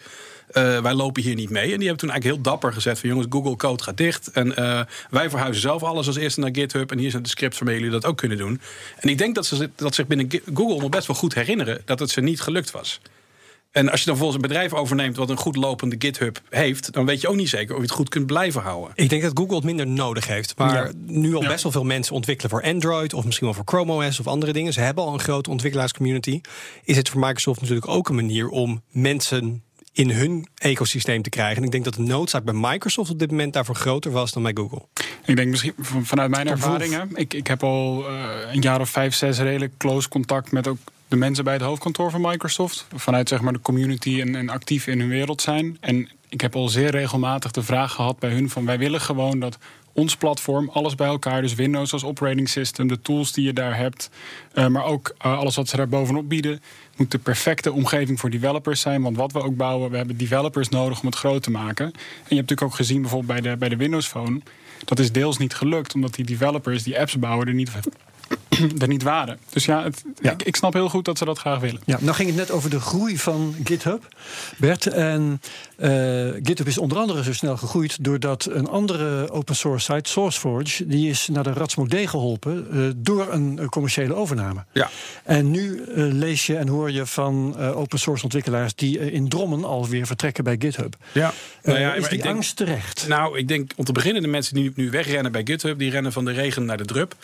Uh, 0.53 0.81
wij 0.81 0.95
lopen 0.95 1.23
hier 1.23 1.35
niet 1.35 1.51
mee. 1.51 1.73
En 1.73 1.79
die 1.79 1.89
hebben 1.89 1.97
toen 1.97 2.11
eigenlijk 2.11 2.25
heel 2.37 2.53
dapper 2.53 2.73
gezegd 2.73 2.99
van 2.99 3.09
jongens, 3.09 3.27
Google 3.31 3.57
Code 3.57 3.83
gaat 3.83 3.97
dicht. 3.97 4.31
En 4.31 4.49
uh, 4.49 4.81
wij 5.11 5.31
verhuizen 5.31 5.63
zelf 5.63 5.83
alles 5.83 6.07
als 6.07 6.17
eerste 6.17 6.41
naar 6.41 6.51
GitHub. 6.53 6.91
En 6.91 6.99
hier 6.99 7.11
zijn 7.11 7.23
de 7.23 7.29
scripts 7.29 7.59
waarmee 7.59 7.77
jullie 7.77 7.93
dat 7.93 8.05
ook 8.05 8.17
kunnen 8.17 8.39
doen. 8.39 8.61
En 8.97 9.09
ik 9.09 9.19
denk 9.19 9.35
dat 9.35 9.47
ze 9.47 9.71
dat 9.77 9.95
zich 9.95 10.07
binnen 10.07 10.29
Google 10.55 10.81
nog 10.81 10.89
best 10.89 11.07
wel 11.07 11.17
goed 11.17 11.35
herinneren 11.35 11.83
dat 11.85 11.99
het 11.99 12.11
ze 12.11 12.21
niet 12.21 12.41
gelukt 12.41 12.71
was. 12.71 13.01
En 13.75 13.91
als 13.91 14.01
je 14.01 14.07
dan 14.07 14.17
volgens 14.17 14.37
een 14.37 14.49
bedrijf 14.49 14.73
overneemt 14.73 15.17
wat 15.17 15.31
een 15.31 15.37
goed 15.37 15.57
lopende 15.57 15.97
GitHub 15.99 16.41
heeft, 16.51 16.93
dan 16.93 17.07
weet 17.07 17.21
je 17.21 17.29
ook 17.29 17.37
niet 17.37 17.49
zeker 17.49 17.71
of 17.71 17.81
je 17.81 17.87
het 17.87 17.95
goed 17.95 18.09
kunt 18.09 18.27
blijven 18.27 18.63
houden. 18.63 18.93
Ik 18.95 19.09
denk 19.09 19.23
dat 19.23 19.39
Google 19.39 19.55
het 19.55 19.65
minder 19.65 19.87
nodig 19.87 20.27
heeft. 20.27 20.59
Maar 20.59 20.87
ja. 20.87 20.93
nu 21.07 21.35
al 21.35 21.43
ja. 21.43 21.49
best 21.49 21.63
wel 21.63 21.73
veel 21.73 21.85
mensen 21.85 22.15
ontwikkelen 22.15 22.51
voor 22.51 22.63
Android 22.63 23.13
of 23.13 23.25
misschien 23.25 23.47
wel 23.47 23.55
voor 23.55 23.65
Chrome 23.65 24.07
OS 24.07 24.21
of 24.21 24.27
andere 24.27 24.53
dingen. 24.53 24.73
Ze 24.73 24.81
hebben 24.81 25.05
al 25.05 25.13
een 25.13 25.21
grote 25.21 25.51
ontwikkelaarscommunity. 25.51 26.41
Is 26.85 26.97
het 26.97 27.09
voor 27.09 27.21
Microsoft 27.21 27.61
natuurlijk 27.61 27.89
ook 27.89 28.09
een 28.09 28.15
manier 28.15 28.49
om 28.49 28.83
mensen 28.91 29.63
in 29.95 30.11
hun 30.11 30.47
ecosysteem 30.55 31.23
te 31.23 31.31
krijgen. 31.31 31.57
En 31.57 31.63
ik 31.63 31.71
denk 31.71 31.85
dat 31.85 31.95
de 31.95 32.03
noodzaak 32.03 32.45
bij 32.45 32.55
Microsoft 32.55 33.11
op 33.11 33.19
dit 33.19 33.31
moment 33.31 33.53
daarvoor 33.53 33.75
groter 33.75 34.11
was 34.11 34.33
dan 34.33 34.43
bij 34.43 34.53
Google. 34.55 34.83
Ik 35.25 35.37
denk 35.37 35.51
misschien 35.51 35.75
vanuit 36.03 36.31
mijn 36.31 36.49
ervaringen. 36.49 37.11
Ik, 37.15 37.35
ik 37.35 37.47
heb 37.47 37.63
al 37.63 38.11
uh, 38.11 38.25
een 38.53 38.61
jaar 38.61 38.81
of 38.81 38.91
vijf, 38.91 39.15
zes 39.15 39.39
redelijk 39.39 39.73
close 39.77 40.09
contact 40.09 40.53
met 40.53 40.69
ook 40.69 40.79
de 41.09 41.17
mensen 41.17 41.45
bij 41.45 41.53
het 41.53 41.63
hoofdkantoor 41.63 42.11
van 42.11 42.21
Microsoft. 42.21 42.87
Vanuit 42.95 43.29
zeg 43.29 43.41
maar 43.41 43.53
de 43.53 43.61
community 43.61 44.21
en, 44.21 44.35
en 44.35 44.49
actief 44.49 44.87
in 44.87 45.01
hun 45.01 45.09
wereld 45.09 45.43
zijn. 45.43 45.77
En 45.81 46.09
ik 46.29 46.41
heb 46.41 46.57
al 46.57 46.69
zeer 46.69 46.91
regelmatig 46.91 47.51
de 47.51 47.63
vraag 47.63 47.93
gehad 47.93 48.19
bij 48.19 48.31
hun 48.31 48.51
van 48.51 48.67
wij 48.67 48.79
willen 48.79 49.01
gewoon 49.01 49.39
dat 49.39 49.59
ons 49.95 50.17
platform, 50.17 50.71
alles 50.73 50.95
bij 50.95 51.07
elkaar, 51.07 51.43
dus 51.43 51.55
Windows 51.55 51.93
als 51.93 52.05
operating 52.05 52.49
system, 52.49 52.89
de 52.89 53.01
tools 53.01 53.33
die 53.33 53.45
je 53.45 53.53
daar 53.53 53.77
hebt, 53.77 54.11
uh, 54.55 54.67
maar 54.67 54.85
ook 54.85 55.15
uh, 55.27 55.39
alles 55.39 55.57
wat 55.57 55.69
ze 55.69 55.77
daar 55.77 55.89
bovenop 55.89 56.29
bieden, 56.29 56.63
moet 56.97 57.11
de 57.11 57.19
perfecte 57.19 57.73
omgeving 57.73 58.21
voor 58.21 58.31
developers 58.31 58.81
zijn. 58.81 59.03
Want 59.03 59.17
wat 59.17 59.33
we 59.33 59.43
ook 59.43 59.57
bouwen, 59.57 59.91
we 59.91 59.97
hebben 59.97 60.17
developers 60.17 60.69
nodig 60.69 61.01
om 61.01 61.07
het 61.07 61.17
groot 61.17 61.43
te 61.43 61.51
maken. 61.51 61.85
En 61.87 61.93
je 61.95 62.01
hebt 62.19 62.31
natuurlijk 62.31 62.63
ook 62.63 62.75
gezien 62.75 63.01
bijvoorbeeld 63.01 63.41
bij 63.41 63.51
de, 63.51 63.57
bij 63.57 63.69
de 63.69 63.77
Windows 63.77 64.07
Phone, 64.07 64.41
dat 64.85 64.99
is 64.99 65.13
deels 65.13 65.39
niet 65.39 65.55
gelukt, 65.55 65.95
omdat 65.95 66.15
die 66.15 66.25
developers 66.25 66.83
die 66.83 67.01
apps 67.01 67.19
bouwen 67.19 67.47
er 67.47 67.55
niet 67.55 67.71
er 68.79 68.89
niet 68.89 69.03
waren. 69.03 69.39
Dus 69.51 69.65
ja, 69.65 69.83
het, 69.83 70.05
Ik, 70.21 70.43
ik 70.43 70.57
snap 70.57 70.73
heel 70.73 70.89
goed 70.89 71.05
dat 71.05 71.19
ze 71.19 71.25
dat 71.25 71.39
graag 71.39 71.61
willen. 71.61 71.81
Ja, 71.85 71.99
nou 72.01 72.15
ging 72.15 72.29
het 72.29 72.39
net 72.39 72.51
over 72.51 72.71
de 72.71 72.81
groei 72.81 73.19
van 73.19 73.55
GitHub, 73.65 74.09
Bert. 74.57 74.87
En 74.87 75.41
eh, 75.77 75.91
GitHub 76.43 76.67
is 76.67 76.79
onder 76.79 76.99
andere 76.99 77.23
zo 77.23 77.33
snel 77.33 77.57
gegroeid 77.57 78.05
doordat 78.05 78.49
een 78.51 78.69
andere 78.69 79.31
open 79.31 79.57
source 79.57 79.93
site, 79.93 80.11
SourceForge, 80.11 80.87
die 80.87 81.11
is 81.11 81.29
naar 81.29 81.43
de 81.45 81.53
Ratsmodee 81.53 82.07
geholpen 82.07 82.67
eh, 82.73 82.79
door 82.97 83.33
een 83.33 83.59
eh, 83.59 83.67
commerciële 83.67 84.15
overname. 84.15 84.65
Ja. 84.73 84.91
En 85.25 85.51
nu 85.51 85.83
lees 85.95 86.47
je 86.47 86.57
en 86.57 86.69
hoor 86.69 86.91
je 86.91 87.07
van 87.07 87.55
eh, 87.59 87.77
open 87.77 87.99
source 87.99 88.23
ontwikkelaars 88.25 88.75
die 88.75 89.13
in 89.13 89.29
Drommen 89.29 89.65
alweer 89.65 90.07
vertrekken 90.07 90.45
bij 90.45 90.57
GitHub. 90.59 90.97
Ja. 91.13 91.33
Nou 91.63 91.79
ja, 91.79 91.95
is 91.95 92.09
die 92.09 92.17
ik 92.17 92.23
denk- 92.23 92.35
angst 92.35 92.57
terecht? 92.57 93.09
Nou, 93.09 93.39
ik 93.39 93.49
denk 93.49 93.73
om 93.77 93.85
te 93.85 93.93
beginnen 93.93 94.23
de 94.23 94.29
mensen 94.29 94.55
die 94.55 94.73
nu 94.75 94.91
wegrennen 94.91 95.33
bij 95.33 95.43
GitHub, 95.45 95.79
die 95.79 95.91
rennen 95.91 96.13
van 96.13 96.25
de 96.25 96.33
regen 96.33 96.65
naar 96.65 96.77
de 96.77 96.85
drup. 96.85 97.15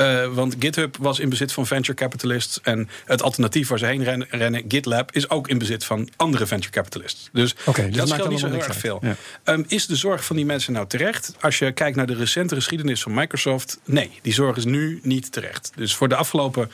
Eh, 0.00 0.26
want 0.26 0.56
GitHub 0.58 0.96
was 0.96 1.18
in 1.18 1.28
bezit 1.28 1.52
van 1.52 1.66
venture 1.66 1.94
capitalists. 1.94 2.60
En 2.62 2.88
het 3.04 3.22
alternatief 3.22 3.68
waar 3.68 3.78
ze 3.78 3.86
heen 3.86 4.04
rennen, 4.04 4.26
rennen, 4.30 4.64
GitLab, 4.68 5.14
is 5.14 5.30
ook 5.30 5.48
in 5.48 5.58
bezit 5.58 5.84
van 5.84 6.08
andere 6.16 6.46
venture 6.46 6.72
capitalists. 6.72 7.28
Dus, 7.32 7.54
dus 7.54 7.74
dat 7.74 7.94
maakt 7.94 8.08
scheelt 8.08 8.28
niet 8.28 8.38
zo 8.38 8.46
heel 8.46 8.62
erg 8.62 8.76
veel. 8.76 9.02
Ehm, 9.44 9.62
is 9.66 9.86
de 9.86 9.96
zorg 9.96 10.24
van 10.24 10.36
die 10.36 10.44
mensen 10.44 10.72
nou 10.72 10.86
terecht? 10.86 11.34
Als 11.40 11.58
je 11.58 11.72
kijkt 11.72 11.96
naar 11.96 12.06
de 12.06 12.14
recente 12.14 12.54
geschiedenis 12.54 13.02
van 13.02 13.14
Microsoft, 13.14 13.78
nee, 13.84 14.10
die 14.22 14.32
zorg 14.32 14.56
is 14.56 14.64
nu 14.64 15.00
niet 15.02 15.32
terecht. 15.32 15.72
Dus 15.76 15.94
voor 15.94 16.08
de 16.08 16.16
afgelopen 16.16 16.70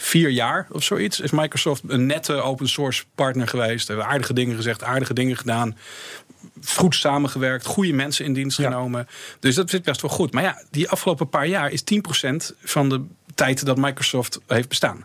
vier 0.00 0.30
jaar 0.30 0.66
of 0.70 0.82
zoiets 0.82 1.20
is 1.20 1.30
Microsoft 1.30 1.82
een 1.86 2.06
nette 2.06 2.32
open 2.32 2.68
source 2.68 3.04
partner 3.14 3.48
geweest. 3.48 3.88
Hebben 3.88 4.06
aardige 4.06 4.32
dingen 4.32 4.56
gezegd, 4.56 4.82
aardige 4.82 5.14
dingen 5.14 5.36
gedaan. 5.36 5.76
Goed 6.64 6.94
samengewerkt, 6.94 7.66
goede 7.66 7.92
mensen 7.92 8.24
in 8.24 8.32
dienst 8.32 8.56
genomen. 8.56 9.08
Dus 9.40 9.54
dat 9.54 9.70
zit 9.70 9.82
best 9.82 10.00
wel 10.00 10.10
goed. 10.10 10.32
Maar 10.32 10.42
ja, 10.42 10.62
die 10.70 10.88
afgelopen 10.88 11.28
paar 11.28 11.46
jaar 11.46 11.70
is 11.70 11.82
10% 11.82 12.56
van 12.62 12.88
de 12.88 13.04
tijd 13.34 13.64
dat 13.64 13.76
Microsoft 13.76 14.38
heeft 14.46 14.68
bestaan. 14.68 15.04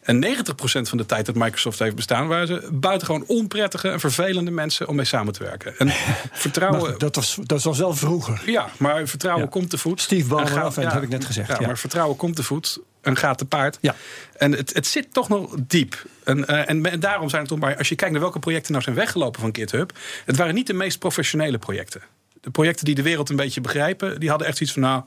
En 0.00 0.24
90% 0.24 0.28
van 0.62 0.98
de 0.98 1.06
tijd 1.06 1.26
dat 1.26 1.34
Microsoft 1.34 1.78
heeft 1.78 1.96
bestaan, 1.96 2.28
waren 2.28 2.46
ze 2.46 2.68
buitengewoon 2.72 3.24
onprettige 3.26 3.88
en 3.88 4.00
vervelende 4.00 4.50
mensen 4.50 4.88
om 4.88 4.96
mee 4.96 5.04
samen 5.04 5.32
te 5.32 5.42
werken. 5.42 5.78
En 5.78 5.90
vertrouwen. 6.32 6.82
Maar 6.82 6.98
dat, 6.98 7.16
was, 7.16 7.38
dat 7.42 7.62
was 7.62 7.78
wel 7.78 7.94
vroeger. 7.94 8.42
Ja, 8.46 8.68
maar 8.78 9.08
vertrouwen 9.08 9.48
komt 9.48 9.70
te 9.70 9.78
voet. 9.78 10.00
Steve 10.00 10.28
Ballmer 10.28 10.54
dat 10.54 10.74
heb 10.74 11.02
ik 11.02 11.08
net 11.08 11.24
gezegd, 11.24 11.48
Ja, 11.48 11.56
ja. 11.60 11.66
maar 11.66 11.78
vertrouwen 11.78 12.16
komt 12.16 12.36
te 12.36 12.42
voet 12.42 12.80
en 13.02 13.16
gaat 13.16 13.38
te 13.38 13.44
paard. 13.44 13.78
Ja. 13.80 13.94
En 14.36 14.52
het, 14.52 14.74
het 14.74 14.86
zit 14.86 15.12
toch 15.12 15.28
nog 15.28 15.54
diep. 15.66 16.04
En, 16.24 16.46
eh, 16.46 16.68
en, 16.70 16.86
en 16.90 17.00
daarom 17.00 17.28
zijn 17.28 17.40
het 17.40 17.50
toch 17.50 17.58
maar, 17.60 17.76
als 17.76 17.88
je 17.88 17.94
kijkt 17.94 18.12
naar 18.12 18.22
welke 18.22 18.38
projecten 18.38 18.72
nou 18.72 18.84
zijn 18.84 18.96
weggelopen 18.96 19.40
van 19.40 19.54
GitHub, 19.54 19.92
het 20.24 20.36
waren 20.36 20.54
niet 20.54 20.66
de 20.66 20.72
meest 20.74 20.98
professionele 20.98 21.58
projecten. 21.58 22.02
De 22.40 22.50
projecten 22.50 22.84
die 22.84 22.94
de 22.94 23.02
wereld 23.02 23.28
een 23.30 23.36
beetje 23.36 23.60
begrijpen, 23.60 24.20
die 24.20 24.28
hadden 24.28 24.46
echt 24.46 24.56
zoiets 24.56 24.74
van, 24.74 24.84
nou, 24.84 25.02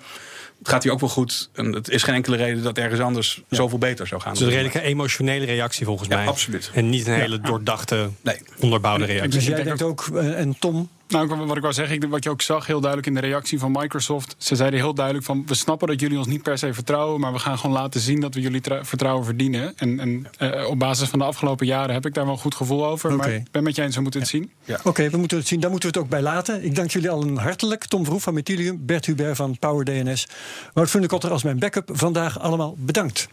het 0.59 0.69
gaat 0.69 0.83
hier 0.83 0.91
ook 0.91 0.99
wel 0.99 1.09
goed. 1.09 1.49
En 1.53 1.73
het 1.73 1.89
is 1.89 2.03
geen 2.03 2.15
enkele 2.15 2.35
reden 2.35 2.63
dat 2.63 2.77
ergens 2.77 2.99
anders 3.01 3.41
zoveel 3.49 3.77
beter 3.77 4.07
zou 4.07 4.21
gaan. 4.21 4.31
Het 4.31 4.39
is 4.41 4.45
een 4.47 4.53
redelijke 4.53 4.81
emotionele 4.81 5.45
reactie 5.45 5.85
volgens 5.85 6.09
Ja, 6.09 6.15
mij. 6.15 6.27
absoluut. 6.27 6.71
En 6.73 6.89
niet 6.89 7.07
een 7.07 7.13
Ja. 7.13 7.19
hele 7.19 7.39
doordachte, 7.39 8.09
Nee. 8.21 8.37
onderbouwde 8.59 9.05
reactie. 9.05 9.29
Dus 9.29 9.45
jij 9.45 9.63
denkt 9.63 9.81
ook, 9.81 10.07
eh, 10.13 10.39
en 10.39 10.55
Tom, 10.59 10.89
Nou, 11.13 11.31
ik- 11.41 11.47
wat 11.47 11.55
ik 11.55 11.61
wou 11.61 11.73
zeggen, 11.73 11.93
ik 11.95 11.99
denk 12.01 12.13
wat 12.13 12.23
je 12.23 12.29
ook 12.29 12.41
zag 12.41 12.65
heel 12.67 12.79
duidelijk 12.79 13.07
in 13.07 13.21
de 13.21 13.27
reactie 13.27 13.59
van 13.59 13.71
Microsoft. 13.71 14.35
Ze 14.37 14.55
zeiden 14.55 14.79
heel 14.79 14.93
duidelijk 14.93 15.25
van, 15.25 15.43
we 15.45 15.53
snappen 15.55 15.87
dat 15.87 15.99
jullie 15.99 16.17
ons 16.17 16.27
niet 16.27 16.41
per 16.43 16.57
se 16.57 16.73
vertrouwen, 16.73 17.19
maar 17.19 17.33
we 17.33 17.39
gaan 17.39 17.57
gewoon 17.59 17.75
laten 17.75 18.01
zien 18.01 18.19
dat 18.19 18.33
we 18.33 18.41
jullie 18.41 18.61
vertrouwen 18.81 19.25
verdienen. 19.25 19.73
En, 19.77 19.99
en 19.99 20.27
eh, 20.37 20.67
op 20.69 20.79
basis 20.79 21.09
van 21.09 21.19
de 21.19 21.25
afgelopen 21.25 21.65
jaren 21.65 21.93
heb 21.93 22.05
ik 22.05 22.13
daar 22.13 22.23
wel 22.25 22.33
een 22.33 22.39
goed 22.39 22.55
gevoel 22.55 22.85
over. 22.85 23.09
Maar 23.15 23.29
ik 23.35 23.51
ben 23.51 23.63
met 23.63 23.75
je 23.75 23.81
eens, 23.81 23.95
we 23.95 24.01
moeten 24.01 24.19
het 24.19 24.29
zien. 24.29 24.51
Oké, 24.83 25.09
we 25.09 25.17
moeten 25.17 25.37
het 25.37 25.47
zien. 25.47 25.59
Daar 25.59 25.69
moeten 25.71 25.89
we 25.91 25.95
het 25.95 26.03
ook 26.05 26.11
bij 26.11 26.21
laten. 26.21 26.63
Ik 26.65 26.75
dank 26.75 26.91
jullie 26.91 27.09
allen 27.09 27.37
hartelijk. 27.37 27.85
Tom 27.85 28.03
Verhoef 28.03 28.23
van 28.23 28.33
Metilium, 28.33 28.85
Bert 28.85 29.05
Hubert 29.05 29.35
van 29.35 29.57
Power 29.59 29.85
DNS. 29.85 30.27
Wout 30.73 30.89
Funnekotter 30.89 31.31
als 31.31 31.43
mijn 31.43 31.59
backup. 31.59 31.89
Vandaag 31.93 32.39
allemaal 32.39 32.75
bedankt. 32.77 33.27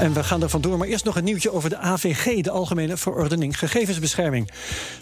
En 0.00 0.12
we 0.12 0.24
gaan 0.24 0.42
er 0.42 0.48
vandoor. 0.48 0.78
Maar 0.78 0.88
eerst 0.88 1.04
nog 1.04 1.16
een 1.16 1.24
nieuwtje 1.24 1.52
over 1.52 1.68
de 1.70 1.76
AVG, 1.78 2.40
de 2.42 2.50
Algemene 2.50 2.96
Verordening 2.96 3.58
Gegevensbescherming. 3.58 4.50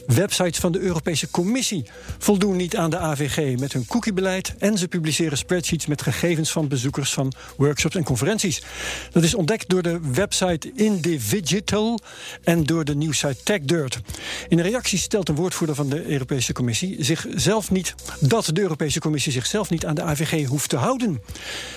Websites 0.07 0.59
van 0.59 0.72
de 0.72 0.79
Europese 0.81 1.31
Commissie 1.31 1.75
voldoen 2.18 2.56
niet 2.56 2.76
aan 2.76 2.90
de 2.90 2.98
AVG 2.98 3.58
met 3.58 3.72
hun 3.72 3.86
cookiebeleid. 3.86 4.54
En 4.58 4.78
ze 4.78 4.88
publiceren 4.88 5.38
spreadsheets 5.38 5.86
met 5.86 6.02
gegevens 6.02 6.52
van 6.52 6.68
bezoekers 6.68 7.12
van 7.12 7.32
workshops 7.56 7.94
en 7.94 8.04
conferenties. 8.04 8.62
Dat 9.10 9.22
is 9.22 9.34
ontdekt 9.34 9.68
door 9.68 9.82
de 9.82 10.00
website 10.12 10.72
Indivigital 10.74 12.00
en 12.44 12.64
door 12.64 12.84
de 12.84 12.94
nieuwsite 12.94 13.42
TechDirt. 13.42 14.00
In 14.48 14.60
reactie 14.60 14.98
stelt 14.98 15.28
een 15.28 15.34
woordvoerder 15.34 15.76
van 15.76 15.88
de 15.88 16.06
Europese 16.10 16.52
Commissie 16.52 17.04
zichzelf 17.04 17.70
niet 17.70 17.94
dat 18.20 18.50
de 18.52 18.60
Europese 18.60 19.00
Commissie 19.00 19.32
zichzelf 19.32 19.70
niet 19.70 19.86
aan 19.86 19.94
de 19.94 20.02
AVG 20.02 20.46
hoeft 20.46 20.68
te 20.68 20.76
houden. 20.76 21.22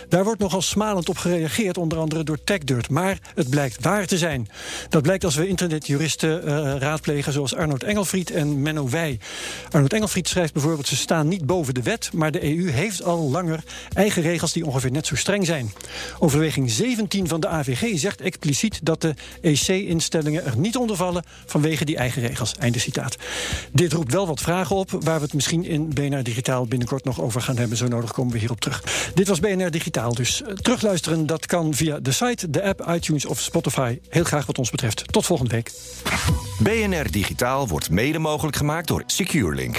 Daar 0.09 0.23
wordt 0.23 0.39
nogal 0.39 0.61
smalend 0.61 1.09
op 1.09 1.17
gereageerd, 1.17 1.77
onder 1.77 1.97
andere 1.97 2.23
door 2.23 2.43
TechDirt. 2.43 2.89
Maar 2.89 3.19
het 3.35 3.49
blijkt 3.49 3.77
waar 3.81 4.05
te 4.05 4.17
zijn. 4.17 4.49
Dat 4.89 5.01
blijkt 5.01 5.23
als 5.23 5.35
we 5.35 5.47
internetjuristen 5.47 6.45
eh, 6.45 6.75
raadplegen 6.77 7.33
zoals 7.33 7.55
Arnold 7.55 7.83
Engelfried 7.83 8.31
en 8.31 8.61
Menno 8.61 8.89
Wij. 8.89 9.19
Arnold 9.89 10.11
Engelfried 10.11 10.33
schrijft 10.33 10.53
bijvoorbeeld: 10.53 10.87
ze 10.87 10.95
staan 10.95 11.27
niet 11.27 11.45
boven 11.45 11.73
de 11.73 11.81
wet, 11.81 12.09
maar 12.13 12.31
de 12.31 12.43
EU 12.43 12.69
heeft 12.69 13.03
al 13.03 13.29
langer 13.29 13.63
eigen 13.93 14.21
regels 14.21 14.53
die 14.53 14.65
ongeveer 14.65 14.91
net 14.91 15.07
zo 15.07 15.15
streng 15.15 15.45
zijn. 15.45 15.71
Overweging 16.19 16.71
17 16.71 17.27
van 17.27 17.39
de 17.39 17.47
AVG 17.47 17.99
zegt 17.99 18.21
expliciet 18.21 18.79
dat 18.83 19.01
de 19.01 19.13
EC-instellingen 19.41 20.45
er 20.45 20.57
niet 20.57 20.77
onder 20.77 20.95
vallen 20.95 21.23
vanwege 21.45 21.85
die 21.85 21.97
eigen 21.97 22.21
regels. 22.21 22.55
Einde 22.59 22.79
citaat. 22.79 23.17
Dit 23.71 23.93
roept 23.93 24.11
wel 24.11 24.27
wat 24.27 24.41
vragen 24.41 24.75
op, 24.75 24.91
waar 24.91 25.17
we 25.17 25.23
het 25.23 25.33
misschien 25.33 25.65
in 25.65 25.89
BNR 25.93 26.23
Digitaal 26.23 26.65
binnenkort 26.65 27.03
nog 27.03 27.21
over 27.21 27.41
gaan 27.41 27.57
hebben. 27.57 27.77
Zo 27.77 27.87
nodig 27.87 28.11
komen 28.11 28.33
we 28.33 28.39
hierop 28.39 28.59
terug. 28.59 28.83
Dit 29.13 29.27
was 29.27 29.39
BNR 29.39 29.71
Digitaal 29.71 30.13
dus. 30.13 30.41
Eh, 30.41 30.53
Terugluisteren, 30.53 31.25
dat 31.25 31.45
kan 31.45 31.73
via 31.73 31.99
de 31.99 32.11
site, 32.11 32.49
de 32.49 32.63
app, 32.63 32.85
iTunes 32.89 33.25
of 33.25 33.39
Spotify. 33.39 33.99
Heel 34.09 34.23
graag 34.23 34.45
wat 34.45 34.57
ons 34.57 34.69
betreft. 34.69 35.03
Tot 35.13 35.25
volgende 35.25 35.51
week. 35.51 35.71
BNR 36.59 37.11
Digitaal 37.11 37.67
wordt 37.67 37.89
mede 37.89 38.19
mogelijk 38.19 38.57
gemaakt 38.57 38.87
door 38.87 39.03
SecureLink. 39.05 39.78